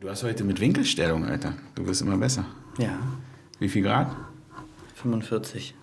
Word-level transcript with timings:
Du 0.00 0.08
hast 0.08 0.22
heute 0.22 0.44
mit 0.44 0.60
Winkelstellung, 0.60 1.24
Alter. 1.24 1.54
Du 1.74 1.84
wirst 1.84 2.02
immer 2.02 2.16
besser. 2.16 2.44
Ja, 2.78 3.00
Wie 3.58 3.68
viel 3.68 3.82
Grad? 3.82 4.06
45. 4.94 5.74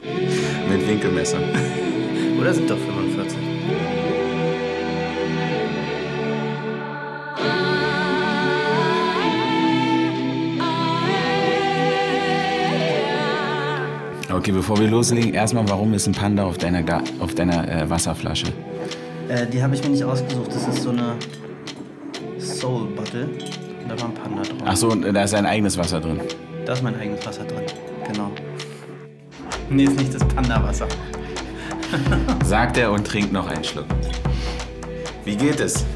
Mit 0.02 0.88
Winkelmesser. 0.88 1.40
Oder 2.40 2.54
sind 2.54 2.70
doch 2.70 2.78
45? 2.78 3.38
Okay, 14.32 14.52
bevor 14.52 14.78
wir 14.80 14.88
loslegen, 14.88 15.34
erstmal, 15.34 15.68
warum 15.68 15.92
ist 15.92 16.06
ein 16.06 16.14
Panda 16.14 16.44
auf 16.44 16.56
deiner, 16.56 16.82
Ga 16.82 17.02
auf 17.18 17.34
deiner 17.34 17.68
äh, 17.68 17.90
Wasserflasche? 17.90 18.46
Äh, 19.28 19.46
die 19.48 19.62
habe 19.62 19.74
ich 19.74 19.82
mir 19.82 19.90
nicht 19.90 20.04
ausgesucht. 20.04 20.48
Das 20.48 20.66
ist 20.66 20.82
so 20.82 20.88
eine 20.88 21.16
Soul 22.60 22.88
Bottle. 22.88 23.26
Da 23.88 23.98
war 23.98 24.08
ein 24.08 24.14
Panda 24.14 24.42
drauf. 24.42 24.58
Ach 24.66 24.76
so, 24.76 24.90
und 24.90 25.00
da 25.14 25.22
ist 25.22 25.32
ein 25.32 25.46
eigenes 25.46 25.78
Wasser 25.78 25.98
drin. 25.98 26.20
Da 26.66 26.74
ist 26.74 26.82
mein 26.82 26.94
eigenes 27.00 27.24
Wasser 27.24 27.44
drin. 27.44 27.62
Genau. 28.06 28.30
Nee, 29.70 29.84
ist 29.84 29.98
nicht 29.98 30.12
das 30.12 30.22
Panda-Wasser. 30.28 30.86
Sagt 32.44 32.76
er 32.76 32.92
und 32.92 33.06
trinkt 33.06 33.32
noch 33.32 33.46
einen 33.46 33.64
Schluck. 33.64 33.86
Wie 35.24 35.36
geht 35.36 35.58
es? 35.58 35.86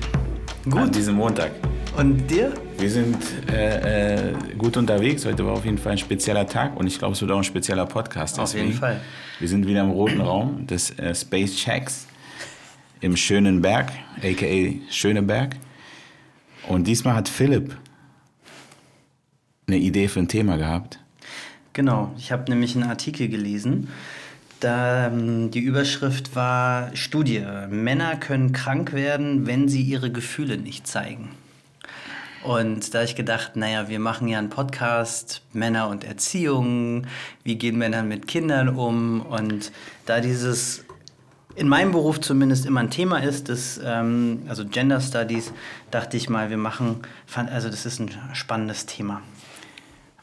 Gut. 0.64 0.76
An 0.76 0.90
diesem 0.90 1.16
Montag. 1.16 1.50
Und 1.98 2.26
dir? 2.30 2.54
Wir 2.78 2.90
sind 2.90 3.18
äh, 3.52 4.30
äh, 4.30 4.34
gut 4.56 4.78
unterwegs. 4.78 5.26
Heute 5.26 5.44
war 5.44 5.52
auf 5.52 5.66
jeden 5.66 5.76
Fall 5.76 5.92
ein 5.92 5.98
spezieller 5.98 6.46
Tag 6.46 6.76
und 6.78 6.86
ich 6.86 6.98
glaube, 6.98 7.12
es 7.12 7.20
wird 7.20 7.30
auch 7.30 7.36
ein 7.36 7.44
spezieller 7.44 7.84
Podcast. 7.84 8.38
Auf 8.40 8.54
jeden 8.54 8.68
deswegen. 8.68 8.80
Fall. 8.80 9.00
Wir 9.38 9.48
sind 9.48 9.66
wieder 9.66 9.82
im 9.82 9.90
roten 9.90 10.22
Raum 10.22 10.66
des 10.66 10.98
äh, 10.98 11.14
Space 11.14 11.56
Checks 11.56 12.06
im 13.02 13.18
schönen 13.18 13.60
Berg, 13.60 13.92
aka 14.22 14.78
Schöneberg. 14.88 15.56
Und 16.68 16.86
diesmal 16.86 17.14
hat 17.14 17.28
Philipp 17.28 17.76
eine 19.66 19.78
Idee 19.78 20.08
für 20.08 20.20
ein 20.20 20.28
Thema 20.28 20.56
gehabt. 20.56 20.98
Genau. 21.72 22.14
Ich 22.18 22.32
habe 22.32 22.50
nämlich 22.50 22.74
einen 22.76 22.88
Artikel 22.88 23.28
gelesen. 23.28 23.88
Da, 24.60 25.08
ähm, 25.08 25.50
die 25.50 25.60
Überschrift 25.60 26.34
war 26.36 26.94
Studie. 26.94 27.44
Männer 27.68 28.16
können 28.16 28.52
krank 28.52 28.92
werden, 28.92 29.46
wenn 29.46 29.68
sie 29.68 29.82
ihre 29.82 30.10
Gefühle 30.10 30.56
nicht 30.56 30.86
zeigen. 30.86 31.30
Und 32.44 32.94
da 32.94 33.02
ich 33.02 33.16
gedacht, 33.16 33.56
naja, 33.56 33.88
wir 33.88 33.98
machen 33.98 34.28
ja 34.28 34.38
einen 34.38 34.50
Podcast, 34.50 35.40
Männer 35.54 35.88
und 35.88 36.04
Erziehung, 36.04 37.06
wie 37.42 37.56
gehen 37.56 37.78
Männer 37.78 38.02
mit 38.02 38.28
Kindern 38.28 38.68
um? 38.68 39.22
Und 39.22 39.72
da 40.04 40.20
dieses 40.20 40.84
in 41.56 41.68
meinem 41.68 41.92
Beruf 41.92 42.20
zumindest 42.20 42.66
immer 42.66 42.80
ein 42.80 42.90
Thema 42.90 43.18
ist, 43.18 43.48
das, 43.48 43.80
ähm, 43.84 44.42
also 44.48 44.64
Gender 44.64 45.00
Studies, 45.00 45.52
dachte 45.90 46.16
ich 46.16 46.28
mal, 46.28 46.50
wir 46.50 46.56
machen, 46.56 47.00
fand, 47.26 47.50
also 47.50 47.68
das 47.70 47.86
ist 47.86 48.00
ein 48.00 48.10
spannendes 48.32 48.86
Thema. 48.86 49.20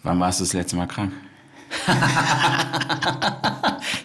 Wann 0.03 0.19
warst 0.19 0.39
du 0.39 0.43
das 0.43 0.53
letzte 0.53 0.75
Mal 0.75 0.88
krank? 0.88 1.13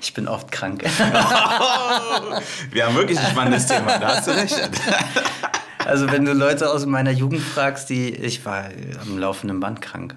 Ich 0.01 0.15
bin 0.15 0.29
oft 0.29 0.51
krank. 0.53 0.83
Wir 2.71 2.87
haben 2.87 2.95
wirklich 2.95 3.19
ein 3.19 3.27
spannendes 3.31 3.67
Thema, 3.67 3.99
da 3.99 4.09
hast 4.17 4.27
du 4.29 4.31
recht. 4.33 4.57
Also 5.85 6.11
wenn 6.11 6.25
du 6.25 6.33
Leute 6.33 6.69
aus 6.71 6.85
meiner 6.85 7.13
Jugend 7.13 7.41
fragst, 7.43 7.91
die 7.91 8.09
ich 8.13 8.45
war 8.45 8.65
am 9.03 9.19
laufenden 9.19 9.61
Band 9.61 9.81
krank. 9.81 10.17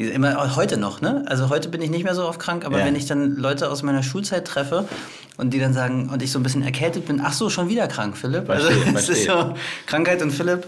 Die, 0.00 0.06
immer 0.06 0.56
heute 0.56 0.76
noch, 0.78 1.00
ne? 1.00 1.24
Also 1.28 1.48
heute 1.48 1.68
bin 1.68 1.80
ich 1.80 1.90
nicht 1.90 2.02
mehr 2.02 2.16
so 2.16 2.26
oft 2.26 2.40
krank, 2.40 2.64
aber 2.64 2.80
Ja. 2.80 2.84
wenn 2.84 2.96
ich 2.96 3.06
dann 3.06 3.36
Leute 3.36 3.70
aus 3.70 3.84
meiner 3.84 4.02
Schulzeit 4.02 4.44
treffe 4.46 4.88
und 5.36 5.52
die 5.52 5.58
dann 5.58 5.72
sagen 5.72 6.08
und 6.10 6.22
ich 6.22 6.30
so 6.30 6.38
ein 6.38 6.42
bisschen 6.42 6.62
erkältet 6.62 7.06
bin, 7.06 7.20
ach 7.22 7.32
so, 7.32 7.50
schon 7.50 7.68
wieder 7.68 7.88
krank, 7.88 8.16
Philipp. 8.16 8.46
Verstehe, 8.46 8.86
also 8.86 8.98
es 8.98 9.08
ist 9.08 9.24
so 9.24 9.54
Krankheit 9.86 10.22
und 10.22 10.30
Philipp. 10.30 10.66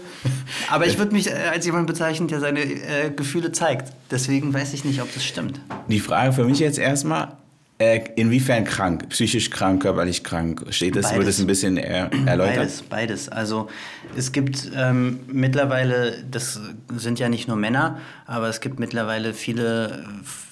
Aber 0.69 0.85
ich 0.85 0.97
würde 0.97 1.13
mich 1.13 1.29
äh, 1.29 1.35
als 1.51 1.65
jemand 1.65 1.87
bezeichnen, 1.87 2.27
der 2.27 2.39
seine 2.39 2.61
äh, 2.61 3.11
Gefühle 3.15 3.51
zeigt. 3.51 3.93
Deswegen 4.11 4.53
weiß 4.53 4.73
ich 4.73 4.83
nicht, 4.83 5.01
ob 5.01 5.13
das 5.13 5.23
stimmt. 5.23 5.59
Die 5.87 5.99
Frage 5.99 6.33
für 6.33 6.43
mich 6.43 6.59
jetzt 6.59 6.79
erstmal, 6.79 7.37
äh, 7.79 8.01
inwiefern 8.15 8.65
krank? 8.65 9.07
Psychisch 9.09 9.51
krank, 9.51 9.83
körperlich 9.83 10.23
krank? 10.23 10.65
Steht 10.71 10.95
das, 10.95 11.11
wird 11.11 11.21
Beides. 11.21 11.35
es 11.35 11.41
ein 11.41 11.47
bisschen 11.47 11.77
er, 11.77 12.11
erläutert? 12.25 12.57
Beides, 12.57 12.81
beides. 12.81 13.29
Also 13.29 13.69
es 14.15 14.31
gibt 14.31 14.71
ähm, 14.75 15.19
mittlerweile, 15.27 16.23
das 16.29 16.59
sind 16.95 17.19
ja 17.19 17.29
nicht 17.29 17.47
nur 17.47 17.55
Männer, 17.55 17.99
aber 18.25 18.49
es 18.49 18.61
gibt 18.61 18.79
mittlerweile 18.79 19.35
viele 19.35 20.05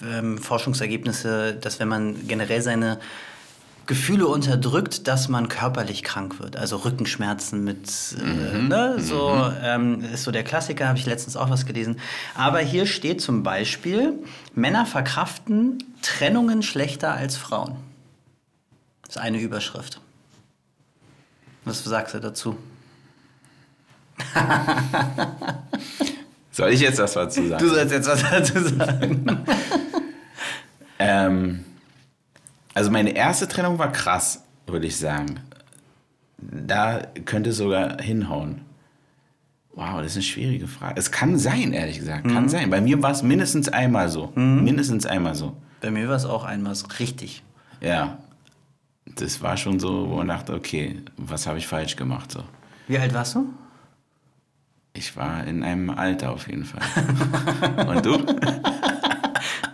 ähm, 0.08 0.38
Forschungsergebnisse, 0.38 1.58
dass 1.60 1.80
wenn 1.80 1.88
man 1.88 2.28
generell 2.28 2.62
seine 2.62 3.00
Gefühle 3.86 4.26
unterdrückt, 4.26 5.06
dass 5.06 5.28
man 5.28 5.48
körperlich 5.48 6.02
krank 6.02 6.40
wird. 6.40 6.56
Also 6.56 6.76
Rückenschmerzen 6.76 7.62
mit, 7.62 7.88
äh, 8.18 8.58
ne, 8.58 8.96
so 8.98 9.50
ähm, 9.62 10.02
ist 10.12 10.24
so 10.24 10.32
der 10.32 10.42
Klassiker, 10.42 10.88
habe 10.88 10.98
ich 10.98 11.06
letztens 11.06 11.36
auch 11.36 11.50
was 11.50 11.66
gelesen. 11.66 12.00
Aber 12.34 12.58
hier 12.58 12.86
steht 12.86 13.20
zum 13.20 13.42
Beispiel, 13.42 14.14
Männer 14.54 14.86
verkraften 14.86 15.78
Trennungen 16.02 16.62
schlechter 16.62 17.14
als 17.14 17.36
Frauen. 17.36 17.76
Das 19.02 19.16
ist 19.16 19.22
eine 19.22 19.38
Überschrift. 19.38 20.00
Was 21.64 21.82
sagst 21.84 22.14
du 22.14 22.20
dazu? 22.20 22.56
Soll 26.50 26.70
ich 26.70 26.80
jetzt 26.80 26.98
was 26.98 27.12
dazu 27.12 27.46
sagen? 27.46 27.62
Du 27.64 27.68
sollst 27.68 27.92
jetzt 27.92 28.08
was 28.08 28.22
dazu 28.22 28.68
sagen. 28.68 29.44
Ähm, 30.98 31.65
also 32.76 32.90
meine 32.90 33.16
erste 33.16 33.48
Trennung 33.48 33.78
war 33.78 33.90
krass, 33.90 34.44
würde 34.66 34.86
ich 34.86 34.98
sagen. 34.98 35.40
Da 36.36 37.00
könnte 37.24 37.48
es 37.50 37.56
sogar 37.56 38.02
hinhauen. 38.02 38.60
Wow, 39.72 40.02
das 40.02 40.08
ist 40.08 40.16
eine 40.16 40.22
schwierige 40.24 40.68
Frage. 40.68 41.00
Es 41.00 41.10
kann 41.10 41.38
sein, 41.38 41.72
ehrlich 41.72 41.98
gesagt. 41.98 42.26
Mhm. 42.26 42.34
Kann 42.34 42.48
sein. 42.50 42.68
Bei 42.68 42.82
mir 42.82 43.02
war 43.02 43.12
es 43.12 43.22
mindestens 43.22 43.70
einmal 43.70 44.10
so. 44.10 44.30
Mindestens 44.34 45.06
einmal 45.06 45.34
so. 45.34 45.56
Bei 45.80 45.90
mir 45.90 46.06
war 46.06 46.16
es 46.16 46.26
auch 46.26 46.44
einmal 46.44 46.74
so 46.74 46.86
richtig. 47.00 47.42
Ja. 47.80 48.18
Das 49.06 49.40
war 49.40 49.56
schon 49.56 49.80
so, 49.80 50.10
wo 50.10 50.16
man 50.16 50.28
dachte, 50.28 50.52
okay, 50.52 51.00
was 51.16 51.46
habe 51.46 51.56
ich 51.56 51.66
falsch 51.66 51.96
gemacht? 51.96 52.30
So. 52.30 52.42
Wie 52.88 52.98
alt 52.98 53.14
warst 53.14 53.36
du? 53.36 53.54
Ich 54.92 55.16
war 55.16 55.46
in 55.46 55.62
einem 55.62 55.88
Alter 55.88 56.32
auf 56.32 56.46
jeden 56.46 56.66
Fall. 56.66 56.82
Und 57.88 58.04
du? 58.04 58.18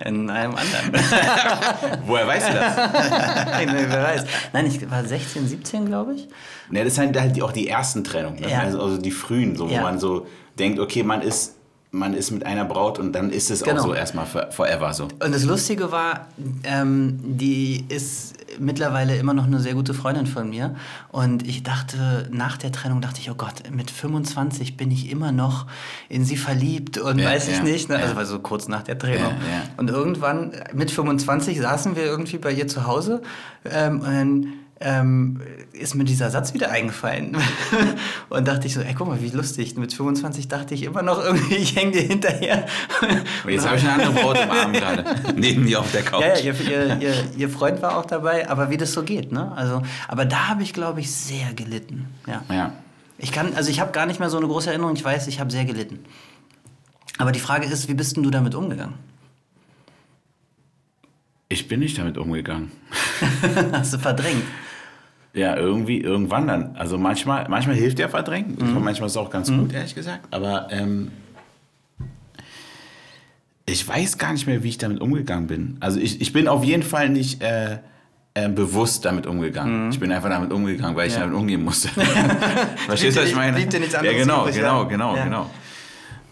In 0.04 0.28
einem 0.30 0.54
anderen. 0.54 0.92
Woher 2.06 2.26
weißt 2.26 2.48
du 2.48 2.52
das? 2.54 2.76
Nein, 3.46 3.70
wer 3.88 4.02
weiß. 4.02 4.24
Nein, 4.52 4.66
ich 4.66 4.90
war 4.90 5.04
16, 5.04 5.46
17, 5.46 5.86
glaube 5.86 6.14
ich. 6.14 6.28
Ne, 6.70 6.84
das 6.84 6.94
sind 6.96 7.18
halt 7.18 7.36
die- 7.36 7.42
auch 7.42 7.52
die 7.52 7.68
ersten 7.68 8.02
Trennungen. 8.02 8.40
Ne? 8.40 8.50
Ja. 8.50 8.60
Also, 8.60 8.80
also 8.82 8.98
die 8.98 9.10
frühen, 9.10 9.54
so, 9.56 9.68
wo 9.68 9.72
Ja. 9.72 9.82
man 9.82 9.98
so 9.98 10.26
denkt, 10.58 10.78
okay, 10.80 11.02
man 11.02 11.22
ist, 11.22 11.56
man 11.94 12.14
ist 12.14 12.30
mit 12.30 12.44
einer 12.46 12.64
Braut 12.64 12.98
und 12.98 13.12
dann 13.12 13.28
ist 13.30 13.50
es 13.50 13.62
Genau. 13.62 13.82
auch 13.82 13.86
so 13.86 13.94
erstmal 13.94 14.24
for, 14.24 14.50
forever 14.50 14.92
so. 14.94 15.04
Und 15.04 15.34
das 15.34 15.44
Lustige 15.44 15.92
war, 15.92 16.26
ähm, 16.64 17.20
die 17.22 17.84
ist 17.88 18.34
mittlerweile 18.58 19.16
immer 19.16 19.34
noch 19.34 19.44
eine 19.46 19.60
sehr 19.60 19.74
gute 19.74 19.92
Freundin 19.92 20.26
von 20.26 20.48
mir. 20.48 20.74
Und 21.10 21.46
ich 21.46 21.62
dachte, 21.62 22.28
nach 22.32 22.56
der 22.56 22.72
Trennung 22.72 23.02
dachte 23.02 23.20
ich, 23.20 23.30
oh 23.30 23.34
Gott, 23.34 23.70
mit 23.70 23.90
25 23.90 24.76
bin 24.78 24.90
ich 24.90 25.10
immer 25.10 25.32
noch 25.32 25.66
in 26.08 26.24
sie 26.24 26.36
verliebt 26.38 26.96
und 26.98 27.18
Ja, 27.18 27.28
weiß 27.28 27.48
ich 27.48 27.58
ja, 27.58 27.62
nicht. 27.62 27.88
Ne? 27.90 27.96
Also 27.96 28.08
ja. 28.10 28.16
war 28.16 28.24
so 28.26 28.38
kurz 28.38 28.68
nach 28.68 28.82
der 28.82 28.98
Trennung. 28.98 29.34
Und 29.76 29.90
irgendwann 29.90 30.52
mit 30.72 30.90
25 30.90 31.60
saßen 31.60 31.94
wir 31.94 32.04
irgendwie 32.04 32.38
bei 32.38 32.52
ihr 32.52 32.68
zu 32.68 32.86
Hause 32.86 33.20
ähm, 33.64 34.00
und 34.00 34.52
ähm, 34.82 35.40
ist 35.72 35.94
mir 35.94 36.04
dieser 36.04 36.30
Satz 36.30 36.54
wieder 36.54 36.70
eingefallen. 36.70 37.36
und 38.28 38.48
dachte 38.48 38.66
ich 38.66 38.74
so, 38.74 38.80
ey, 38.80 38.94
guck 38.94 39.08
mal, 39.08 39.22
wie 39.22 39.30
lustig. 39.30 39.76
Mit 39.76 39.92
25 39.92 40.48
dachte 40.48 40.74
ich 40.74 40.82
immer 40.82 41.02
noch 41.02 41.24
irgendwie, 41.24 41.54
ich 41.56 41.76
hänge 41.76 41.92
dir 41.92 42.02
hinterher. 42.02 42.66
Und 43.44 43.50
jetzt 43.50 43.66
habe 43.66 43.76
ich 43.76 43.82
eine 43.82 44.04
andere 44.04 44.12
Braut 44.12 44.38
im 44.38 44.50
Arm 44.50 44.72
gerade. 44.72 45.04
Neben 45.36 45.64
mir 45.64 45.80
auf 45.80 45.90
der 45.92 46.02
Couch. 46.02 46.20
Ja, 46.20 46.36
ja 46.36 46.52
ihr, 46.52 46.60
ihr, 46.60 47.00
ihr, 47.00 47.14
ihr 47.36 47.48
Freund 47.48 47.82
war 47.82 47.96
auch 47.96 48.06
dabei, 48.06 48.48
aber 48.48 48.70
wie 48.70 48.76
das 48.76 48.92
so 48.92 49.02
geht, 49.02 49.32
ne? 49.32 49.52
Also, 49.56 49.82
aber 50.08 50.24
da 50.24 50.48
habe 50.48 50.62
ich, 50.62 50.72
glaube 50.72 51.00
ich, 51.00 51.10
sehr 51.10 51.52
gelitten. 51.54 52.06
Ja. 52.26 52.42
ja. 52.50 52.72
Ich 53.18 53.32
kann, 53.32 53.54
also 53.54 53.70
ich 53.70 53.80
habe 53.80 53.92
gar 53.92 54.06
nicht 54.06 54.20
mehr 54.20 54.30
so 54.30 54.38
eine 54.38 54.46
große 54.46 54.70
Erinnerung, 54.70 54.94
ich 54.96 55.04
weiß, 55.04 55.28
ich 55.28 55.40
habe 55.40 55.50
sehr 55.50 55.64
gelitten. 55.64 56.00
Aber 57.18 57.32
die 57.32 57.40
Frage 57.40 57.66
ist, 57.66 57.88
wie 57.88 57.94
bist 57.94 58.16
denn 58.16 58.22
du 58.22 58.30
damit 58.30 58.54
umgegangen? 58.54 58.94
Ich 61.48 61.68
bin 61.68 61.80
nicht 61.80 61.98
damit 61.98 62.16
umgegangen. 62.16 62.72
Hast 63.72 63.92
du 63.92 63.98
verdrängt? 63.98 64.42
Ja, 65.34 65.56
irgendwie, 65.56 66.00
irgendwann 66.00 66.46
dann. 66.46 66.76
Also 66.76 66.98
manchmal, 66.98 67.48
manchmal 67.48 67.74
hilft 67.76 67.98
ja 67.98 68.08
Verdrängen. 68.08 68.56
Mhm. 68.60 68.84
manchmal 68.84 69.06
ist 69.06 69.12
es 69.12 69.16
auch 69.16 69.30
ganz 69.30 69.50
gut, 69.50 69.72
ehrlich 69.72 69.94
gesagt. 69.94 70.26
Aber 70.30 70.68
ähm, 70.70 71.10
ich 73.66 73.86
weiß 73.86 74.18
gar 74.18 74.32
nicht 74.32 74.46
mehr, 74.46 74.62
wie 74.62 74.68
ich 74.68 74.78
damit 74.78 75.00
umgegangen 75.00 75.46
bin. 75.46 75.76
Also 75.80 76.00
ich, 76.00 76.20
ich 76.20 76.32
bin 76.32 76.48
auf 76.48 76.64
jeden 76.64 76.82
Fall 76.82 77.08
nicht 77.08 77.42
äh, 77.42 77.78
äh, 78.34 78.48
bewusst 78.48 79.04
damit 79.04 79.26
umgegangen. 79.26 79.90
Ich 79.90 80.00
bin 80.00 80.10
einfach 80.12 80.28
damit 80.28 80.52
umgegangen, 80.52 80.96
weil 80.96 81.06
ich 81.08 81.14
Mhm. 81.14 81.20
Ja. 81.20 81.26
damit 81.26 81.38
umgehen 81.40 81.62
musste. 81.64 81.88
Verstehst 82.86 83.16
du, 83.16 83.22
was 83.22 83.28
ich 83.28 83.34
meine? 83.36 83.56
blieb 83.56 83.70
dir 83.70 83.78
nichts 83.80 83.94
ja, 83.94 84.00
anderes 84.00 84.16
genau, 84.18 84.42
übrig, 84.42 84.54
genau, 84.56 84.82
ja. 84.82 84.88
genau, 84.88 85.16
Ja. 85.16 85.24
genau. 85.24 85.50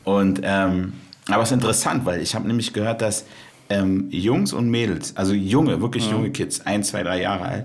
Und 0.05 0.41
ähm, 0.43 0.93
aber 1.29 1.43
es 1.43 1.50
ist 1.50 1.55
interessant, 1.55 2.05
weil 2.05 2.20
ich 2.20 2.35
habe 2.35 2.47
nämlich 2.49 2.73
gehört, 2.73 3.00
dass 3.02 3.25
ähm, 3.69 4.08
Jungs 4.11 4.52
und 4.52 4.69
Mädels, 4.69 5.17
also 5.17 5.32
junge, 5.32 5.81
wirklich 5.81 6.06
Mhm. 6.06 6.12
junge 6.17 6.31
Kids, 6.31 6.62
ein, 6.67 6.82
zwei, 6.82 7.02
drei 7.05 7.20
Jahre 7.23 7.44
alt, 7.44 7.64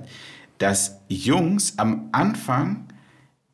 dass 0.57 0.99
Jungs 1.09 1.77
am 1.77 2.09
Anfang 2.11 2.85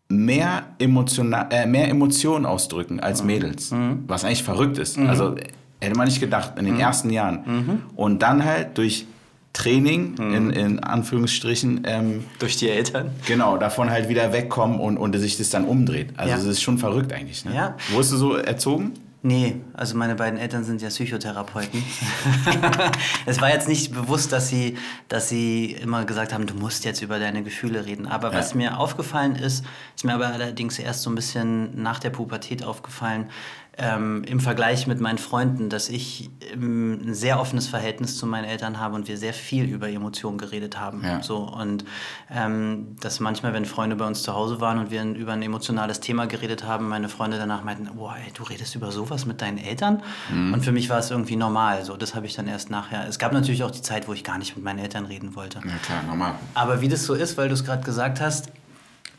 mehr, 0.09 0.63
emotional, 0.79 1.47
äh, 1.51 1.65
mehr 1.65 1.87
Emotionen 1.89 2.45
ausdrücken 2.45 2.99
als 2.99 3.23
Mädels. 3.23 3.73
Was 4.07 4.25
eigentlich 4.25 4.43
verrückt 4.43 4.77
ist. 4.77 4.97
Also 4.97 5.35
hätte 5.79 5.97
man 5.97 6.07
nicht 6.07 6.19
gedacht 6.19 6.53
in 6.59 6.65
den 6.65 6.79
ersten 6.79 7.09
Jahren. 7.09 7.83
Und 7.95 8.21
dann 8.21 8.43
halt 8.43 8.77
durch 8.77 9.05
Training, 9.53 10.15
in, 10.17 10.49
in 10.51 10.79
Anführungsstrichen, 10.79 11.81
ähm, 11.85 12.23
Durch 12.39 12.55
die 12.55 12.69
Eltern. 12.69 13.09
genau, 13.27 13.57
davon 13.57 13.89
halt 13.89 14.07
wieder 14.07 14.31
wegkommen 14.31 14.79
und, 14.79 14.97
und 14.97 15.13
sich 15.17 15.37
das 15.37 15.49
dann 15.49 15.65
umdreht. 15.65 16.13
Also 16.15 16.31
Ja. 16.31 16.37
es 16.37 16.45
ist 16.45 16.61
schon 16.61 16.77
verrückt 16.77 17.11
eigentlich. 17.11 17.43
Ne? 17.43 17.53
Ja. 17.53 17.75
Wurdest 17.91 18.13
du 18.13 18.17
so 18.17 18.35
erzogen? 18.35 18.93
Nee, 19.23 19.61
also 19.73 19.95
meine 19.95 20.15
beiden 20.15 20.39
Eltern 20.39 20.63
sind 20.63 20.81
ja 20.81 20.89
Psychotherapeuten. 20.89 21.83
es 23.27 23.39
war 23.39 23.49
jetzt 23.49 23.67
nicht 23.67 23.93
bewusst, 23.93 24.31
dass 24.31 24.49
sie, 24.49 24.79
dass 25.09 25.29
sie 25.29 25.73
immer 25.73 26.05
gesagt 26.05 26.33
haben, 26.33 26.47
du 26.47 26.55
musst 26.55 26.85
jetzt 26.85 27.03
über 27.03 27.19
deine 27.19 27.43
Gefühle 27.43 27.85
reden. 27.85 28.07
Aber 28.07 28.33
was 28.33 28.51
Ja. 28.51 28.57
mir 28.57 28.77
aufgefallen 28.79 29.35
ist, 29.35 29.63
ist 29.95 30.05
mir 30.05 30.15
aber 30.15 30.27
allerdings 30.27 30.79
erst 30.79 31.03
so 31.03 31.11
ein 31.11 31.15
bisschen 31.15 31.79
nach 31.83 31.99
der 31.99 32.09
Pubertät 32.09 32.63
aufgefallen, 32.63 33.29
ähm, 33.77 34.23
im 34.25 34.39
Vergleich 34.39 34.85
mit 34.85 34.99
meinen 34.99 35.17
Freunden, 35.17 35.69
dass 35.69 35.87
ich 35.87 36.29
ähm, 36.53 36.99
ein 37.05 37.13
sehr 37.13 37.39
offenes 37.39 37.67
Verhältnis 37.67 38.17
zu 38.17 38.25
meinen 38.25 38.43
Eltern 38.43 38.79
habe 38.79 38.95
und 38.95 39.07
wir 39.07 39.17
sehr 39.17 39.33
viel 39.33 39.65
über 39.65 39.89
Emotionen 39.89 40.37
geredet 40.37 40.79
haben. 40.79 41.01
Ja. 41.03 41.23
So, 41.23 41.37
und 41.37 41.85
ähm, 42.29 42.97
dass 42.99 43.19
manchmal, 43.21 43.53
wenn 43.53 43.65
Freunde 43.65 43.95
bei 43.95 44.05
uns 44.05 44.23
zu 44.23 44.33
Hause 44.33 44.59
waren 44.59 44.77
und 44.77 44.91
wir 44.91 45.03
über 45.03 45.31
ein 45.33 45.41
emotionales 45.41 46.01
Thema 46.01 46.25
geredet 46.25 46.65
haben, 46.65 46.89
meine 46.89 47.07
Freunde 47.07 47.37
danach 47.37 47.63
meinten, 47.63 47.89
boah, 47.95 48.15
ey, 48.17 48.31
du 48.33 48.43
redest 48.43 48.75
über 48.75 48.91
sowas 48.91 49.25
mit 49.25 49.41
deinen 49.41 49.57
Eltern? 49.57 50.03
Und 50.53 50.63
für 50.63 50.71
mich 50.71 50.89
war 50.89 50.99
es 50.99 51.09
irgendwie 51.09 51.35
normal. 51.35 51.85
So, 51.85 51.95
das 51.97 52.13
habe 52.13 52.25
ich 52.25 52.35
dann 52.35 52.47
erst 52.47 52.69
nachher. 52.69 53.07
Es 53.07 53.19
gab 53.19 53.31
natürlich 53.31 53.63
auch 53.63 53.71
die 53.71 53.81
Zeit, 53.81 54.07
wo 54.07 54.13
ich 54.13 54.23
gar 54.23 54.37
nicht 54.37 54.55
mit 54.55 54.63
meinen 54.63 54.79
Eltern 54.79 55.05
reden 55.05 55.35
wollte. 55.35 55.59
Ja 55.59 55.77
klar, 55.83 56.03
normal. 56.03 56.35
Aber 56.53 56.81
wie 56.81 56.87
das 56.87 57.05
so 57.05 57.13
ist, 57.13 57.37
weil 57.37 57.47
du 57.47 57.53
es 57.53 57.63
gerade 57.63 57.83
gesagt 57.83 58.21
hast, 58.21 58.49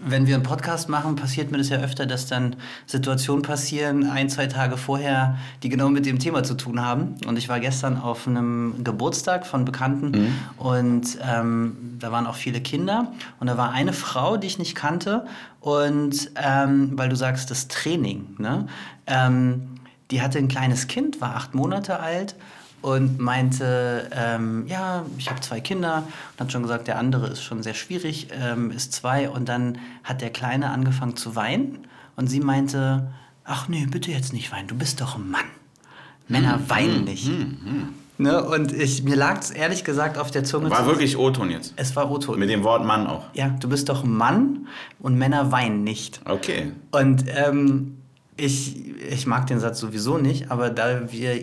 wenn 0.05 0.27
wir 0.27 0.35
einen 0.35 0.43
Podcast 0.43 0.89
machen, 0.89 1.17
passiert 1.17 1.51
mir 1.51 1.59
das 1.59 1.69
ja 1.69 1.79
öfter, 1.79 2.07
dass 2.07 2.27
dann 2.27 2.57
Situationen 2.87 3.43
passieren, 3.43 4.11
ein, 4.11 4.29
zwei 4.29 4.47
Tage 4.47 4.77
vorher, 4.77 5.39
die 5.63 5.69
genau 5.69 5.89
mit 5.89 6.07
dem 6.07 6.19
Thema 6.19 6.43
zu 6.43 6.55
tun 6.55 6.85
haben. 6.85 7.15
Und 7.27 7.39
ich 7.39 7.49
war 7.49 7.61
gestern 7.61 7.97
auf 7.97 8.27
einem 8.27 8.83
Geburtstag 8.85 9.47
von 9.47 9.65
Bekannten 9.65 10.35
und 10.57 11.19
ähm, 11.23 11.97
da 11.99 12.11
waren 12.11 12.27
auch 12.27 12.37
viele 12.37 12.61
Kinder. 12.61 13.13
Und 13.39 13.47
da 13.47 13.57
war 13.57 13.73
eine 13.73 13.93
Frau, 13.93 14.37
die 14.37 14.47
ich 14.47 14.59
nicht 14.59 14.75
kannte. 14.75 15.27
Und 15.61 16.31
ähm, 16.37 16.93
weil 16.95 17.09
du 17.09 17.17
sagst, 17.17 17.51
das 17.51 17.69
Training, 17.69 18.35
ne? 18.39 18.67
Ähm, 19.07 19.69
die 20.11 20.21
hatte 20.21 20.39
ein 20.39 20.49
kleines 20.49 20.89
Kind, 20.89 21.21
war 21.21 21.37
acht 21.37 21.55
Monate 21.55 22.01
alt 22.01 22.37
und 22.83 23.19
meinte, 23.21 24.11
ähm, 24.15 24.67
ja, 24.67 25.07
ich 25.17 25.31
habe 25.31 25.41
zwei 25.41 25.61
Kinder 25.61 26.05
und 26.33 26.41
hat 26.41 26.53
schon 26.53 26.63
gesagt, 26.63 26.89
der 26.89 26.99
andere 26.99 27.29
ist 27.29 27.43
schon 27.43 27.63
sehr 27.63 27.75
schwierig, 27.75 28.29
ähm, 28.33 28.71
ist 28.71 28.93
zwei 28.93 29.31
und 29.31 29.49
dann 29.49 29.79
hat 30.05 30.21
der 30.21 30.31
Kleine 30.31 30.71
angefangen 30.71 31.17
zu 31.17 31.35
weinen 31.37 31.79
und 32.17 32.27
sie 32.29 32.41
meinte, 32.41 33.13
ach 33.45 33.69
nee, 33.69 33.87
bitte 33.87 34.11
jetzt 34.11 34.33
nicht 34.33 34.53
weinen, 34.53 34.69
du 34.69 34.75
bist 34.75 35.01
doch 35.01 35.17
ein 35.17 35.31
Mann. 35.31 35.45
Männer 36.29 36.61
weinen 36.69 37.05
nicht. 37.05 37.31
Ne? 38.19 38.43
Und 38.45 38.73
ich, 38.73 39.03
mir 39.03 39.17
lag 39.17 39.41
es 39.41 39.51
ehrlich 39.51 39.85
gesagt 39.85 40.19
auf 40.19 40.31
der 40.31 40.45
Zunge. 40.45 40.71
War 40.71 40.87
wirklich 40.87 41.17
O-Ton 41.17 41.51
jetzt. 41.51 41.75
Es 41.77 41.97
war 41.97 42.11
Otto. 42.11 42.37
Mit 42.37 42.51
dem 42.51 42.63
Wort 42.63 42.85
Mann 42.85 43.07
auch. 43.07 43.25
Ja, 43.35 43.49
du 43.49 43.69
bist 43.69 43.89
doch 43.89 44.05
ein 44.05 44.13
Mann 44.13 44.69
und 45.01 45.17
Männer 45.17 45.51
weinen 45.51 45.83
nicht. 45.83 46.21
Okay. 46.25 46.73
Und 46.91 47.25
ähm, 47.29 48.02
ich, 48.37 48.97
ich 48.99 49.27
mag 49.27 49.47
den 49.47 49.61
Satz 49.61 49.79
sowieso 49.79 50.19
nicht, 50.19 50.51
aber 50.51 50.71
da 50.71 51.13
wir 51.13 51.39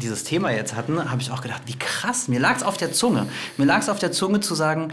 dieses 0.00 0.24
Thema 0.24 0.50
jetzt 0.50 0.74
hatten, 0.74 1.10
habe 1.10 1.22
ich 1.22 1.30
auch 1.30 1.40
gedacht, 1.42 1.62
wie 1.66 1.76
krass, 1.78 2.28
mir 2.28 2.40
lag 2.40 2.56
es 2.56 2.62
auf 2.62 2.76
der 2.76 2.92
Zunge. 2.92 3.26
Mir 3.56 3.64
lag 3.66 3.78
es 3.80 3.88
auf 3.88 3.98
der 3.98 4.12
Zunge 4.12 4.40
zu 4.40 4.54
sagen, 4.54 4.88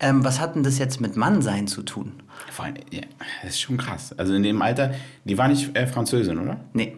ähm, 0.00 0.24
was 0.24 0.40
hat 0.40 0.54
denn 0.54 0.62
das 0.62 0.78
jetzt 0.78 1.00
mit 1.00 1.16
Mannsein 1.16 1.66
zu 1.66 1.82
tun? 1.82 2.12
Vor 2.50 2.64
allem, 2.66 2.74
ja, 2.90 3.02
das 3.42 3.52
ist 3.54 3.60
schon 3.60 3.76
krass. 3.76 4.12
Also 4.18 4.34
in 4.34 4.42
dem 4.42 4.62
Alter, 4.62 4.94
die 5.24 5.36
war 5.38 5.48
nicht 5.48 5.76
äh, 5.76 5.86
Französin, 5.86 6.38
oder? 6.38 6.58
Nee. 6.72 6.96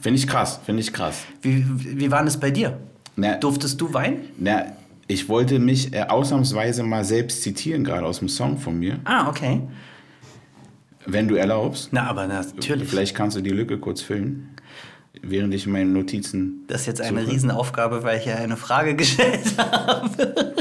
Finde 0.00 0.18
ich 0.18 0.26
krass, 0.26 0.60
finde 0.64 0.80
ich 0.80 0.92
krass. 0.92 1.24
Wie, 1.42 1.64
wie 1.98 2.10
war 2.10 2.24
das 2.24 2.38
bei 2.38 2.50
dir? 2.50 2.78
Na, 3.16 3.36
Durftest 3.36 3.80
du 3.80 3.92
weinen? 3.92 4.20
na, 4.38 4.64
ich 5.08 5.28
wollte 5.28 5.58
mich 5.58 5.92
äh, 5.92 6.02
ausnahmsweise 6.02 6.84
mal 6.84 7.04
selbst 7.04 7.42
zitieren, 7.42 7.82
gerade 7.84 8.06
aus 8.06 8.20
dem 8.20 8.28
Song 8.28 8.58
von 8.58 8.78
mir, 8.78 9.00
Ah, 9.04 9.28
okay. 9.28 9.60
Wenn 11.06 11.28
du 11.28 11.34
erlaubst. 11.36 11.88
Na, 11.92 12.08
aber 12.08 12.26
natürlich. 12.26 12.88
Vielleicht 12.88 13.14
kannst 13.14 13.36
du 13.36 13.40
die 13.40 13.50
Lücke 13.50 13.78
kurz 13.78 14.02
füllen, 14.02 14.50
während 15.22 15.54
ich 15.54 15.66
meine 15.66 15.90
Notizen. 15.90 16.64
Das 16.68 16.82
ist 16.82 16.86
jetzt 16.86 17.00
eine 17.00 17.22
suche. 17.22 17.32
Riesenaufgabe, 17.32 18.02
weil 18.02 18.18
ich 18.18 18.26
ja 18.26 18.36
eine 18.36 18.56
Frage 18.56 18.94
gestellt 18.96 19.56
habe. 19.58 20.54